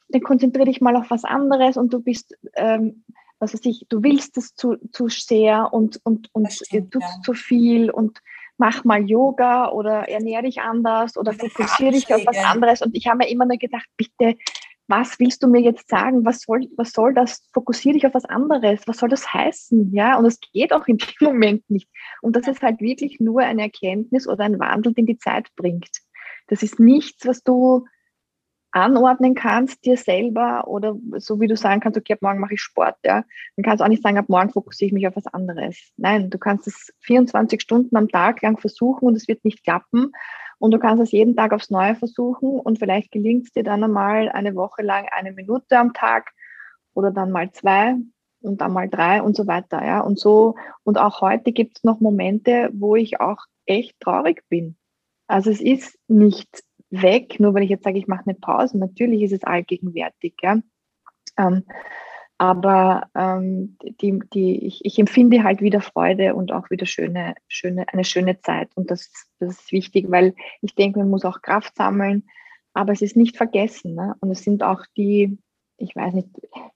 [0.10, 3.04] dann konzentriere dich mal auf was anderes und du bist, ähm,
[3.40, 7.22] was weiß ich, du willst es zu, zu sehr und, und, und stimmt, tust ja.
[7.24, 8.22] zu viel und
[8.58, 12.82] mach mal Yoga oder ernähre dich anders oder fokussiere dich auf was anderes.
[12.82, 14.36] Und ich habe mir immer nur gedacht, bitte,
[14.88, 16.26] was willst du mir jetzt sagen?
[16.26, 17.44] Was soll, was soll das?
[17.54, 18.82] Fokussiere dich auf was anderes.
[18.86, 19.94] Was soll das heißen?
[19.94, 21.90] Ja, und es geht auch in dem Moment nicht.
[22.22, 25.90] Und das ist halt wirklich nur eine Erkenntnis oder ein Wandel, den die Zeit bringt.
[26.48, 27.86] Das ist nichts, was du
[28.76, 32.62] anordnen kannst dir selber oder so wie du sagen kannst, okay, ab morgen mache ich
[32.62, 33.24] Sport, ja,
[33.56, 35.94] dann kannst du auch nicht sagen, ab morgen fokussiere ich mich auf was anderes.
[35.96, 40.12] Nein, du kannst es 24 Stunden am Tag lang versuchen und es wird nicht klappen.
[40.58, 43.84] Und du kannst es jeden Tag aufs Neue versuchen und vielleicht gelingt es dir dann
[43.84, 46.32] einmal eine Woche lang eine Minute am Tag
[46.94, 47.96] oder dann mal zwei
[48.42, 49.86] und dann mal drei und so weiter.
[49.86, 50.02] Ja.
[50.02, 54.76] Und so, und auch heute gibt es noch Momente, wo ich auch echt traurig bin.
[55.28, 56.64] Also es ist nicht
[57.02, 58.78] weg, nur weil ich jetzt sage, ich mache eine Pause.
[58.78, 60.36] Natürlich ist es allgegenwärtig.
[60.42, 60.60] Ja.
[61.38, 61.64] Ähm,
[62.38, 67.88] aber ähm, die, die, ich, ich, empfinde halt wieder Freude und auch wieder schöne, schöne,
[67.88, 68.70] eine schöne Zeit.
[68.76, 72.28] Und das, das ist wichtig, weil ich denke, man muss auch Kraft sammeln,
[72.74, 73.96] aber es ist nicht vergessen.
[73.96, 74.16] Ne?
[74.20, 75.38] Und es sind auch die,
[75.78, 76.28] ich weiß nicht,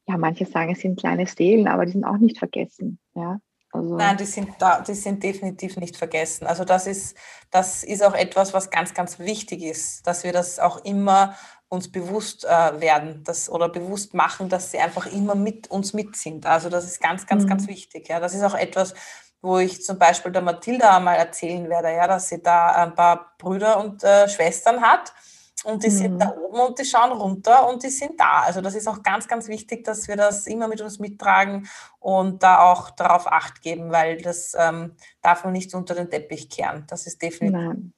[0.08, 3.00] ja, manche sagen, es sind kleine Seelen, aber die sind auch nicht vergessen.
[3.14, 3.42] Ja?
[3.72, 6.48] Also Nein, die sind, da, die sind definitiv nicht vergessen.
[6.48, 7.16] Also das ist,
[7.52, 11.36] das ist auch etwas, was ganz, ganz wichtig ist, dass wir das auch immer
[11.68, 16.16] uns bewusst äh, werden das, oder bewusst machen, dass sie einfach immer mit uns mit
[16.16, 16.48] sind.
[16.48, 17.50] Also das ist ganz, ganz, mhm.
[17.50, 18.10] ganz wichtig.
[18.10, 18.20] Ja.
[18.20, 18.96] Das ist auch etwas,
[19.42, 23.34] wo ich zum Beispiel der Mathilda mal erzählen werde, ja, dass sie da ein paar
[23.38, 25.14] Brüder und äh, Schwestern hat
[25.64, 25.94] und die mhm.
[25.94, 28.42] sind da oben und die schauen runter und die sind da.
[28.42, 31.68] Also das ist auch ganz, ganz wichtig, dass wir das immer mit uns mittragen
[32.00, 36.50] und da auch darauf acht geben, weil das ähm, darf man nicht unter den Teppich
[36.50, 36.86] kehren.
[36.88, 37.60] Das ist definitiv.
[37.60, 37.94] Nein.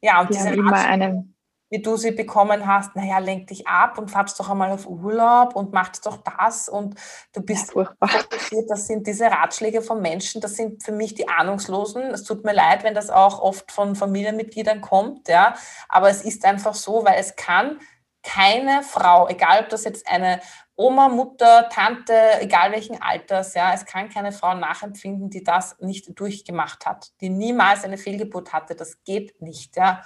[0.00, 1.28] Ja, und die diese immer eine
[1.72, 5.56] wie du sie bekommen hast, naja, lenk dich ab und fahrst doch einmal auf Urlaub
[5.56, 6.96] und machst doch das und
[7.32, 8.66] du bist ja, fokussiert.
[8.68, 12.02] Das sind diese Ratschläge von Menschen, das sind für mich die Ahnungslosen.
[12.10, 15.54] Es tut mir leid, wenn das auch oft von Familienmitgliedern kommt, ja,
[15.88, 17.80] aber es ist einfach so, weil es kann
[18.22, 20.40] keine Frau, egal ob das jetzt eine
[20.76, 26.18] Oma, Mutter, Tante, egal welchen Alters, ja, es kann keine Frau nachempfinden, die das nicht
[26.20, 28.74] durchgemacht hat, die niemals eine Fehlgeburt hatte.
[28.74, 30.02] Das geht nicht, ja.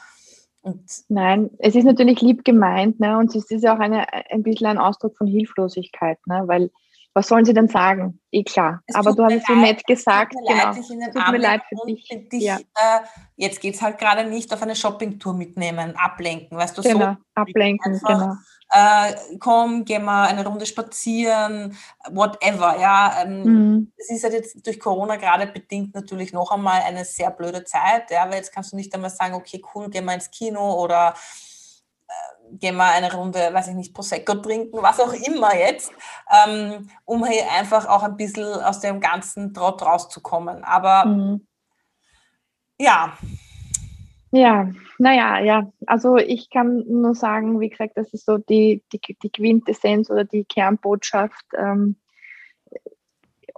[0.67, 3.17] Und Nein, es ist natürlich lieb gemeint, ne?
[3.19, 6.43] Und es ist ja auch eine, ein bisschen ein Ausdruck von Hilflosigkeit, ne?
[6.47, 6.73] Weil
[7.15, 8.21] was sollen sie denn sagen?
[8.33, 8.83] Eh klar.
[8.87, 10.33] Es Aber du hast es so nett gesagt.
[10.33, 10.65] Tut mir genau.
[10.65, 12.09] leid, ich tut mir leid für dich.
[12.33, 12.57] dich ja.
[12.57, 13.01] äh,
[13.37, 17.17] jetzt geht es halt gerade nicht auf eine Shoppingtour mitnehmen, ablenken, weißt du, genau, so.
[17.37, 18.35] ablenken, einfach, genau
[18.71, 21.77] äh, komm, geh mal eine Runde spazieren,
[22.11, 22.79] whatever.
[22.79, 23.93] Ja, ähm, mhm.
[23.97, 28.11] es ist halt jetzt durch Corona gerade bedingt natürlich noch einmal eine sehr blöde Zeit,
[28.11, 31.15] ja, weil jetzt kannst du nicht einmal sagen, okay, cool, geh mal ins Kino oder
[32.09, 32.13] äh,
[32.53, 35.93] geh mal eine Runde, weiß ich nicht, Prosecco trinken, was auch immer jetzt,
[36.47, 40.65] ähm, um hier einfach auch ein bisschen aus dem ganzen Trott rauszukommen.
[40.65, 41.47] Aber mhm.
[42.79, 43.17] ja,
[44.41, 45.73] ja, naja, ja.
[45.87, 50.25] Also ich kann nur sagen, wie gesagt, das ist so die, die, die Quintessenz oder
[50.25, 51.45] die Kernbotschaft.
[51.57, 51.97] Ähm,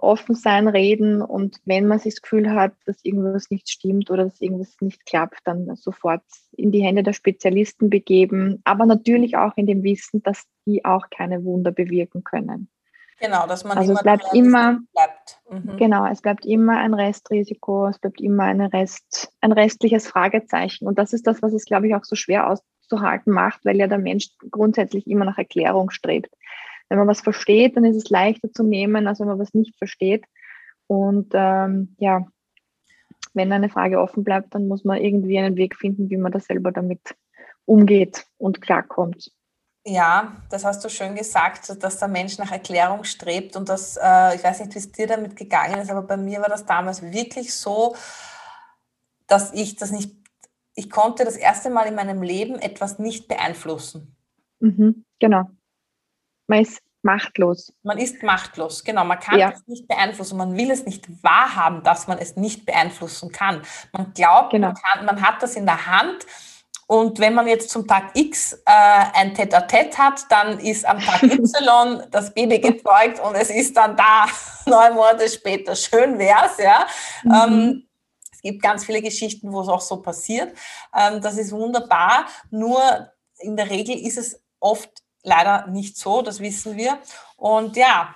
[0.01, 4.25] offen sein, reden und wenn man sich das Gefühl hat, dass irgendwas nicht stimmt oder
[4.25, 9.57] dass irgendwas nicht klappt, dann sofort in die Hände der Spezialisten begeben, aber natürlich auch
[9.57, 12.69] in dem Wissen, dass die auch keine Wunder bewirken können.
[13.19, 15.41] Genau, dass man also es bleibt immer bleibt.
[15.49, 15.77] Mhm.
[15.77, 20.87] Genau, es bleibt immer ein Restrisiko, es bleibt immer eine Rest, ein restliches Fragezeichen.
[20.87, 23.87] Und das ist das, was es, glaube ich, auch so schwer auszuhalten macht, weil ja
[23.87, 26.33] der Mensch grundsätzlich immer nach Erklärung strebt.
[26.87, 29.77] Wenn man was versteht, dann ist es leichter zu nehmen, als wenn man was nicht
[29.77, 30.25] versteht.
[30.87, 32.25] Und ähm, ja,
[33.33, 36.39] wenn eine Frage offen bleibt, dann muss man irgendwie einen Weg finden, wie man da
[36.39, 37.15] selber damit
[37.65, 39.31] umgeht und klarkommt.
[39.89, 44.35] Ja, das hast du schön gesagt, dass der Mensch nach Erklärung strebt und das, äh,
[44.35, 47.01] ich weiß nicht, wie es dir damit gegangen ist, aber bei mir war das damals
[47.01, 47.95] wirklich so,
[49.25, 50.15] dass ich das nicht,
[50.75, 54.15] ich konnte das erste Mal in meinem Leben etwas nicht beeinflussen.
[54.59, 55.49] Mhm, genau.
[56.45, 57.73] Man ist machtlos.
[57.81, 59.05] Man ist machtlos, genau.
[59.05, 59.49] Man kann ja.
[59.49, 60.37] es nicht beeinflussen.
[60.37, 63.63] Man will es nicht wahrhaben, dass man es nicht beeinflussen kann.
[63.91, 64.67] Man glaubt, genau.
[64.67, 66.27] man, kann, man hat das in der Hand
[66.91, 71.21] Und wenn man jetzt zum Tag X äh, ein Tête-à-Tête hat, dann ist am Tag
[71.23, 74.25] Y das Baby gezeugt und es ist dann da
[74.65, 75.75] neun Monate später.
[75.75, 76.87] Schön wär's, ja.
[77.23, 77.31] Mhm.
[77.31, 77.87] Ähm,
[78.31, 80.57] es gibt ganz viele Geschichten, wo es auch so passiert.
[80.97, 82.25] Ähm, das ist wunderbar.
[82.49, 82.81] Nur
[83.37, 84.89] in der Regel ist es oft
[85.21, 86.97] leider nicht so, das wissen wir.
[87.37, 88.15] Und ja,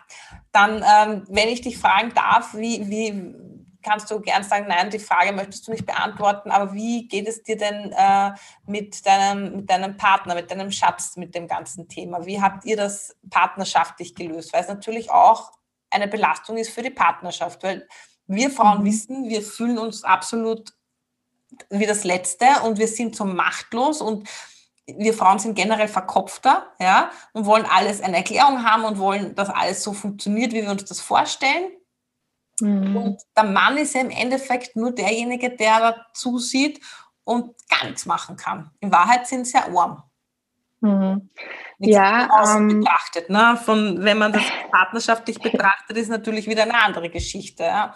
[0.52, 3.36] dann, ähm, wenn ich dich fragen darf, wie, wie,
[3.84, 7.44] kannst du gern sagen, nein, die Frage möchtest du nicht beantworten, aber wie geht es
[7.44, 8.32] dir denn äh,
[8.66, 12.26] mit, deinem, mit deinem Partner, mit deinem Schatz, mit dem ganzen Thema?
[12.26, 14.54] Wie habt ihr das partnerschaftlich gelöst?
[14.54, 15.52] Weil es natürlich auch
[15.90, 17.88] eine Belastung ist für die Partnerschaft, weil
[18.26, 18.86] wir Frauen mhm.
[18.86, 20.74] wissen, wir fühlen uns absolut
[21.70, 24.28] wie das Letzte und wir sind so machtlos und
[24.86, 29.50] wir Frauen sind generell verkopfter, ja, und wollen alles eine Erklärung haben und wollen, dass
[29.50, 31.72] alles so funktioniert, wie wir uns das vorstellen.
[32.62, 32.96] Mhm.
[32.96, 36.80] Und der Mann ist ja im Endeffekt nur derjenige, der da zusieht
[37.24, 38.72] und gar nichts machen kann.
[38.80, 40.04] In Wahrheit sind sie ja arm.
[40.82, 41.30] Mhm.
[41.80, 43.30] Ja, ähm, betrachtet.
[43.30, 43.58] Ne?
[43.64, 47.64] Von, wenn man das partnerschaftlich betrachtet, ist natürlich wieder eine andere Geschichte.
[47.64, 47.94] Ja,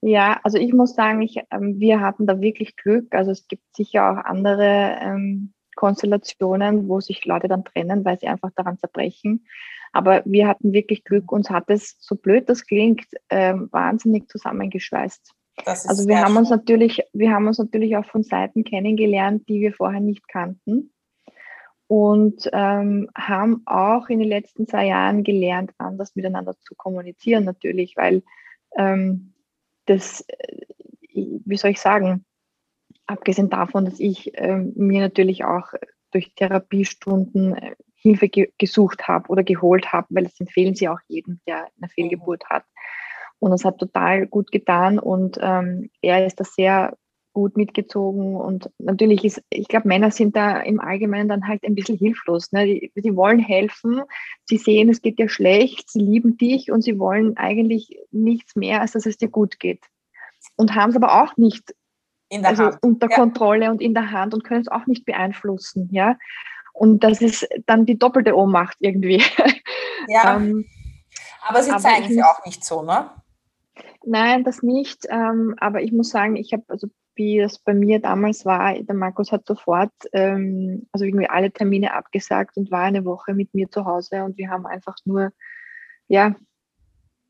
[0.00, 3.12] ja also ich muss sagen, ich, ähm, wir hatten da wirklich Glück.
[3.14, 8.28] Also es gibt sicher auch andere ähm, Konstellationen, wo sich Leute dann trennen, weil sie
[8.28, 9.46] einfach daran zerbrechen.
[9.92, 15.32] Aber wir hatten wirklich Glück, uns hat es, so blöd das klingt, äh, wahnsinnig zusammengeschweißt.
[15.64, 19.72] Also wir haben uns natürlich, wir haben uns natürlich auch von Seiten kennengelernt, die wir
[19.72, 20.92] vorher nicht kannten.
[21.86, 27.96] Und ähm, haben auch in den letzten zwei Jahren gelernt, anders miteinander zu kommunizieren, natürlich,
[27.96, 28.22] weil
[28.76, 29.32] ähm,
[29.86, 30.66] das, äh,
[31.08, 32.26] wie soll ich sagen,
[33.10, 35.72] abgesehen davon, dass ich ähm, mir natürlich auch
[36.12, 41.00] durch Therapiestunden äh, Hilfe ge gesucht habe oder geholt habe, weil das empfehlen sie auch
[41.08, 42.64] jedem, der eine Fehlgeburt hat.
[43.38, 46.96] Und das hat total gut getan und ähm, er ist da sehr
[47.32, 51.74] gut mitgezogen und natürlich ist, ich glaube, Männer sind da im Allgemeinen dann halt ein
[51.74, 52.52] bisschen hilflos.
[52.52, 52.66] Ne?
[52.66, 54.02] Die, die wollen helfen,
[54.46, 58.80] sie sehen, es geht dir schlecht, sie lieben dich und sie wollen eigentlich nichts mehr,
[58.80, 59.84] als dass es dir gut geht.
[60.56, 61.74] Und haben es aber auch nicht
[62.42, 63.16] also unter ja.
[63.16, 65.88] Kontrolle und in der Hand und können es auch nicht beeinflussen.
[65.90, 66.16] Ja?
[66.72, 69.22] Und das ist dann die doppelte Ohnmacht irgendwie.
[70.08, 70.36] Ja.
[70.36, 70.64] ähm,
[71.46, 73.10] aber sie zeigen sie auch nicht so, ne?
[74.04, 75.06] Nein, das nicht.
[75.10, 78.94] Ähm, aber ich muss sagen, ich habe, also wie das bei mir damals war, der
[78.94, 83.70] Markus hat sofort, ähm, also irgendwie alle Termine abgesagt und war eine Woche mit mir
[83.70, 85.32] zu Hause und wir haben einfach nur,
[86.08, 86.34] ja,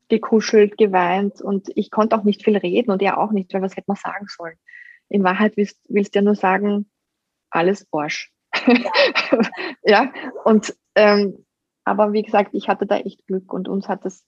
[0.07, 3.75] gekuschelt, geweint und ich konnte auch nicht viel reden und er auch nicht, weil was
[3.75, 4.57] hätte man sagen sollen?
[5.11, 6.89] In Wahrheit willst, willst du ja nur sagen,
[7.49, 8.31] alles Arsch.
[9.83, 10.11] ja,
[10.45, 11.45] und ähm,
[11.83, 14.25] aber wie gesagt, ich hatte da echt Glück und uns hat das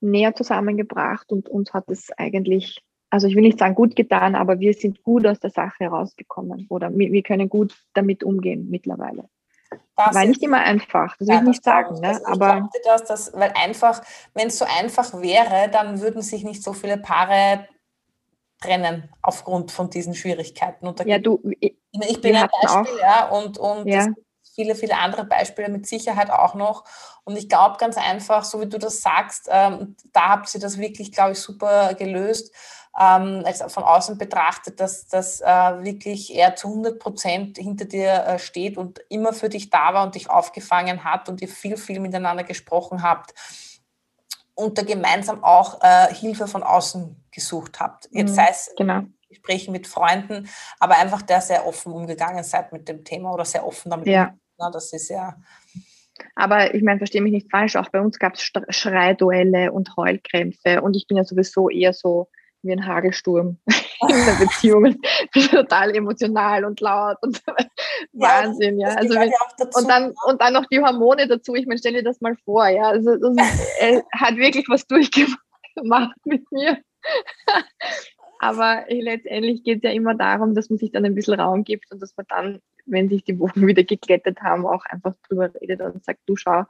[0.00, 4.60] näher zusammengebracht und uns hat es eigentlich, also ich will nicht sagen gut getan, aber
[4.60, 9.28] wir sind gut aus der Sache herausgekommen oder wir, wir können gut damit umgehen mittlerweile.
[9.96, 12.00] Das war nicht immer einfach, das ja, will ich nicht sagen.
[12.00, 12.08] Ne?
[12.08, 14.02] Also aber das, dass, weil einfach,
[14.34, 17.66] wenn es so einfach wäre, dann würden sich nicht so viele Paare
[18.60, 20.86] trennen aufgrund von diesen Schwierigkeiten.
[20.86, 24.06] Und ja, du, ich, ich bin ein Beispiel, auch, ja, und, und ja.
[24.54, 26.84] viele, viele andere Beispiele mit Sicherheit auch noch.
[27.24, 30.78] Und ich glaube ganz einfach, so wie du das sagst, ähm, da habt ihr das
[30.78, 32.54] wirklich, glaube ich, super gelöst.
[32.98, 38.24] Ähm, also von außen betrachtet, dass das äh, wirklich er zu 100 Prozent hinter dir
[38.26, 41.76] äh, steht und immer für dich da war und dich aufgefangen hat und ihr viel,
[41.76, 43.34] viel miteinander gesprochen habt
[44.56, 48.08] und da gemeinsam auch äh, Hilfe von außen gesucht habt.
[48.10, 49.02] Jetzt mhm, sei es genau.
[49.28, 50.48] Gesprächen mit Freunden,
[50.80, 54.06] aber einfach der sehr offen umgegangen seid mit dem Thema oder sehr offen damit.
[54.06, 54.34] Ja.
[54.58, 55.36] Na, das ist ja.
[56.34, 60.80] Aber ich meine, verstehe mich nicht falsch, auch bei uns gab es Schreiduelle und Heulkrämpfe
[60.80, 62.28] und ich bin ja sowieso eher so
[62.62, 64.96] wie ein Hagelsturm in der Beziehung.
[65.50, 67.42] total emotional und laut und
[68.12, 68.88] Wahnsinn, ja.
[68.88, 69.32] Also wenn,
[69.74, 71.54] und dann und dann noch die Hormone dazu.
[71.54, 72.88] Ich meine, stell dir das mal vor, ja.
[72.88, 73.36] Also das
[73.80, 76.78] ist, hat wirklich was durchgemacht mit mir.
[78.38, 81.90] Aber letztendlich geht es ja immer darum, dass man sich dann ein bisschen Raum gibt
[81.90, 85.80] und dass man dann, wenn sich die Wogen wieder geglättet haben, auch einfach drüber redet
[85.80, 86.64] und sagt, du schau,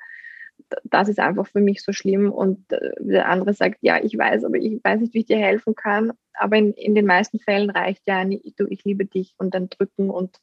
[0.84, 2.32] das ist einfach für mich so schlimm.
[2.32, 5.38] Und äh, der andere sagt, ja, ich weiß, aber ich weiß nicht, wie ich dir
[5.38, 6.12] helfen kann.
[6.34, 10.10] Aber in, in den meisten Fällen reicht ja, du, ich liebe dich und dann drücken
[10.10, 10.40] und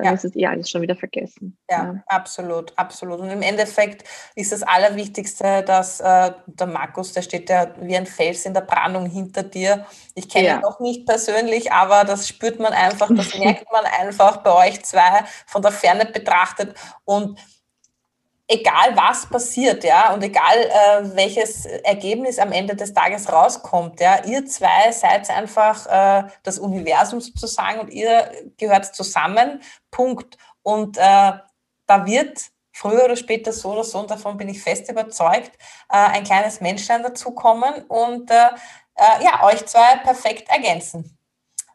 [0.00, 0.12] dann ja.
[0.14, 1.58] ist es eh alles schon wieder vergessen.
[1.70, 3.20] Ja, ja, absolut, absolut.
[3.20, 8.06] Und im Endeffekt ist das Allerwichtigste, dass äh, der Markus, der steht ja wie ein
[8.06, 9.86] Fels in der Brandung hinter dir.
[10.14, 10.54] Ich kenne ja.
[10.56, 14.82] ihn noch nicht persönlich, aber das spürt man einfach, das merkt man einfach bei euch
[14.84, 16.74] zwei von der Ferne betrachtet.
[17.04, 17.38] Und
[18.50, 24.24] egal was passiert, ja, und egal äh, welches Ergebnis am Ende des Tages rauskommt, ja,
[24.24, 30.36] ihr zwei seid einfach äh, das Universum sozusagen und ihr gehört zusammen, Punkt.
[30.62, 31.32] Und äh,
[31.86, 32.40] da wird
[32.72, 35.52] früher oder später so oder so, und davon bin ich fest überzeugt,
[35.88, 38.48] äh, ein kleines Menschlein dazukommen und äh,
[38.96, 41.16] äh, ja, euch zwei perfekt ergänzen.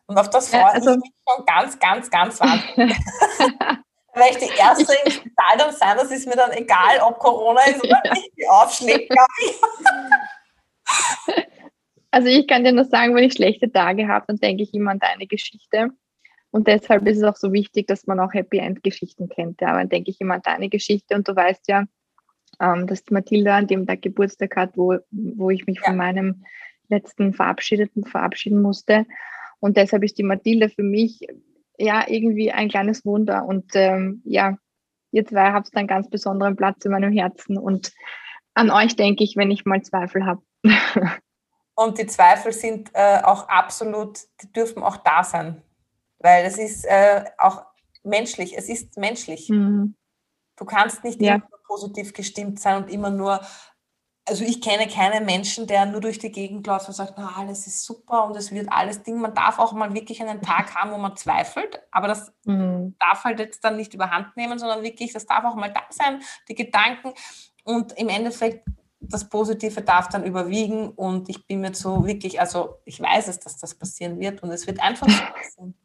[0.07, 2.97] Und auf das freue ja, also, ich mich schon ganz, ganz, ganz wahnsinnig.
[4.15, 7.61] werde ich die Erste im Spital dann sein, das ist mir dann egal, ob Corona
[7.65, 8.13] ist oder ja.
[8.13, 9.61] nicht, die aufschlägt, ich.
[12.11, 14.91] Also ich kann dir nur sagen, wenn ich schlechte Tage habe, dann denke ich immer
[14.91, 15.89] an deine Geschichte.
[16.49, 19.59] Und deshalb ist es auch so wichtig, dass man auch Happy End Geschichten kennt.
[19.59, 21.83] Ja, dann denke ich immer an deine Geschichte und du weißt ja,
[22.61, 25.87] ähm, dass Mathilda an dem Tag Geburtstag hat, wo, wo ich mich ja.
[25.87, 26.45] von meinem
[26.87, 29.05] letzten Verabschiedeten verabschieden musste.
[29.59, 31.27] Und deshalb ist die Mathilda für mich
[31.77, 33.45] ja irgendwie ein kleines Wunder.
[33.45, 34.57] Und ähm, ja,
[35.11, 37.57] ihr zwei habt einen ganz besonderen Platz in meinem Herzen.
[37.57, 37.93] Und
[38.53, 40.41] an euch denke ich, wenn ich mal Zweifel habe.
[41.75, 45.61] und die Zweifel sind äh, auch absolut, die dürfen auch da sein.
[46.19, 47.65] Weil es ist äh, auch
[48.03, 49.49] menschlich, es ist menschlich.
[49.49, 49.95] Mhm.
[50.55, 51.35] Du kannst nicht ja.
[51.35, 53.41] immer positiv gestimmt sein und immer nur
[54.27, 57.67] also ich kenne keinen Menschen, der nur durch die Gegend läuft und sagt, na, alles
[57.67, 59.21] ist super und es wird alles Ding.
[59.21, 62.95] Man darf auch mal wirklich einen Tag haben, wo man zweifelt, aber das mhm.
[62.99, 66.21] darf halt jetzt dann nicht überhand nehmen, sondern wirklich, das darf auch mal da sein,
[66.49, 67.13] die Gedanken
[67.63, 68.67] und im Endeffekt
[68.99, 73.39] das Positive darf dann überwiegen und ich bin mir so wirklich, also ich weiß es,
[73.39, 75.75] dass das passieren wird und es wird einfach so passieren.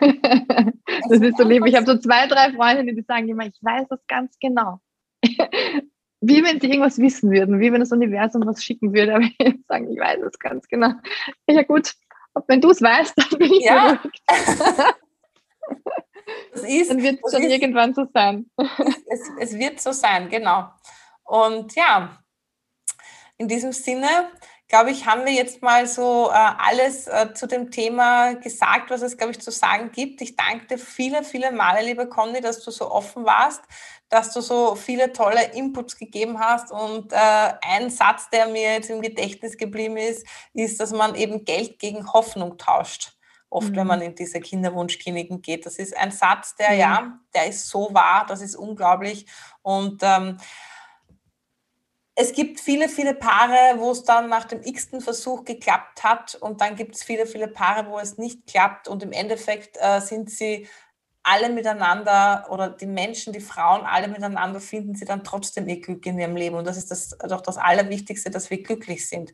[1.08, 1.66] das ist so lieb.
[1.66, 4.80] Ich habe so zwei, drei Freundinnen, die sagen immer, ich weiß das ganz genau
[6.20, 9.54] wie wenn sie irgendwas wissen würden, wie wenn das Universum was schicken würde, aber ich
[9.68, 10.92] sagen, ich weiß es ganz genau.
[11.48, 11.94] Ja gut,
[12.46, 14.00] wenn du es weißt, dann bin ich ja.
[16.52, 18.50] Das ist, dann wird es dann ist, irgendwann so sein.
[19.06, 20.68] Es, es wird so sein, genau.
[21.24, 22.18] Und ja,
[23.38, 24.30] in diesem Sinne
[24.68, 29.00] glaube ich, haben wir jetzt mal so äh, alles äh, zu dem Thema gesagt, was
[29.00, 30.20] es, glaube ich, zu sagen gibt.
[30.20, 33.62] Ich danke dir viele, viele Male, liebe Conny, dass du so offen warst,
[34.10, 36.70] dass du so viele tolle Inputs gegeben hast.
[36.70, 41.46] Und äh, ein Satz, der mir jetzt im Gedächtnis geblieben ist, ist, dass man eben
[41.46, 43.14] Geld gegen Hoffnung tauscht.
[43.50, 43.76] Oft, mhm.
[43.76, 45.64] wenn man in diese Kinderwunschkliniken geht.
[45.64, 46.78] Das ist ein Satz, der, mhm.
[46.78, 49.24] ja, der ist so wahr, das ist unglaublich.
[49.62, 50.36] Und ähm,
[52.20, 56.60] es gibt viele, viele Paare, wo es dann nach dem x-ten Versuch geklappt hat und
[56.60, 60.28] dann gibt es viele, viele Paare, wo es nicht klappt und im Endeffekt äh, sind
[60.28, 60.66] sie
[61.22, 66.04] alle miteinander oder die Menschen, die Frauen alle miteinander finden sie dann trotzdem ihr Glück
[66.06, 69.32] in ihrem Leben und das ist das, doch das Allerwichtigste, dass wir glücklich sind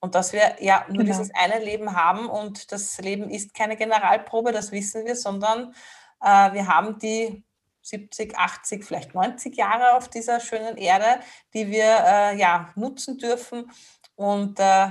[0.00, 1.16] und dass wir ja nur genau.
[1.16, 5.74] dieses eine Leben haben und das Leben ist keine Generalprobe, das wissen wir, sondern
[6.20, 7.44] äh, wir haben die
[7.86, 11.20] 70, 80, vielleicht 90 Jahre auf dieser schönen Erde,
[11.54, 13.70] die wir äh, ja, nutzen dürfen.
[14.16, 14.90] Und äh,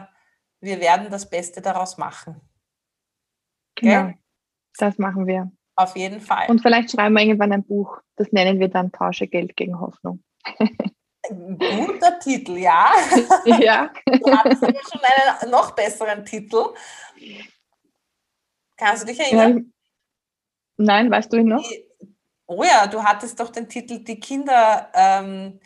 [0.61, 2.39] wir werden das Beste daraus machen.
[3.75, 4.13] Genau,
[4.77, 5.51] das machen wir.
[5.75, 6.49] Auf jeden Fall.
[6.49, 10.23] Und vielleicht schreiben wir irgendwann ein Buch, das nennen wir dann Tausche Geld gegen Hoffnung.
[11.27, 12.91] Guter Titel, ja.
[13.59, 13.91] Ja.
[14.05, 15.01] Du hattest aber schon
[15.41, 16.73] einen noch besseren Titel.
[18.77, 19.73] Kannst du dich erinnern?
[20.77, 21.67] Nein, weißt du ihn noch?
[21.67, 21.84] Die,
[22.47, 25.59] Oh ja, du hattest doch den Titel Die Kinder, ähm,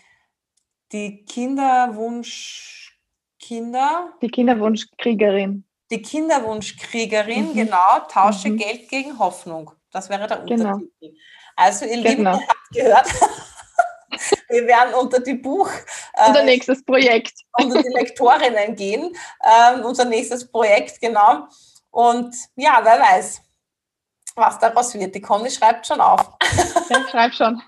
[0.92, 4.14] die Kinderwunschkinder.
[4.22, 5.66] Die Kinderwunschkriegerin.
[5.92, 7.54] Die Kinderwunschkriegerin, mhm.
[7.54, 8.58] genau, tausche mhm.
[8.58, 9.72] Geld gegen Hoffnung.
[9.92, 10.74] Das wäre der genau.
[10.76, 11.16] Untertitel.
[11.56, 12.40] Also ihr Lieben, genau.
[12.40, 13.08] ihr habt gehört,
[14.50, 15.70] wir werden unter die Buch...
[16.14, 17.34] Äh, unser nächstes Projekt.
[17.54, 19.16] Unter die Lektorinnen gehen.
[19.42, 21.48] Äh, unser nächstes Projekt, genau.
[21.92, 23.42] Und ja, wer weiß,
[24.40, 25.14] was daraus wird.
[25.16, 26.22] Die Conny schreibt schon auf.
[26.90, 27.62] Ja, ich schreibe schon.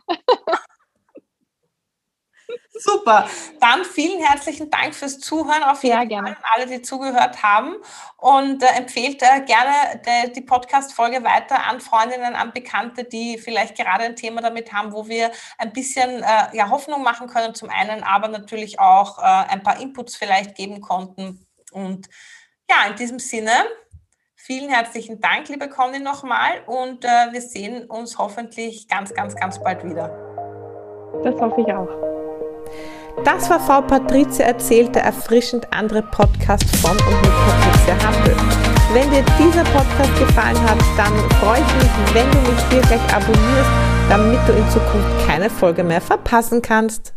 [2.84, 3.28] Super.
[3.60, 7.76] Dann vielen herzlichen Dank fürs Zuhören auf jeden Fall an alle, die zugehört haben.
[8.18, 13.78] Und äh, empfehlt äh, gerne de, die Podcast-Folge weiter an Freundinnen, an Bekannte, die vielleicht
[13.78, 17.70] gerade ein Thema damit haben, wo wir ein bisschen äh, ja, Hoffnung machen können, zum
[17.70, 21.46] einen, aber natürlich auch äh, ein paar Inputs vielleicht geben konnten.
[21.72, 22.10] Und
[22.70, 23.52] ja, in diesem Sinne
[24.44, 29.62] Vielen herzlichen Dank, liebe Conny, nochmal und äh, wir sehen uns hoffentlich ganz, ganz, ganz
[29.62, 30.10] bald wieder.
[31.24, 31.88] Das hoffe ich auch.
[33.24, 38.36] Das war Frau Patricia erzählt, der erfrischend andere Podcast von und mit Patricia Hampel.
[38.94, 43.14] Wenn dir dieser Podcast gefallen hat, dann freue ich mich, wenn du mich hier gleich
[43.14, 43.70] abonnierst,
[44.10, 47.14] damit du in Zukunft keine Folge mehr verpassen kannst.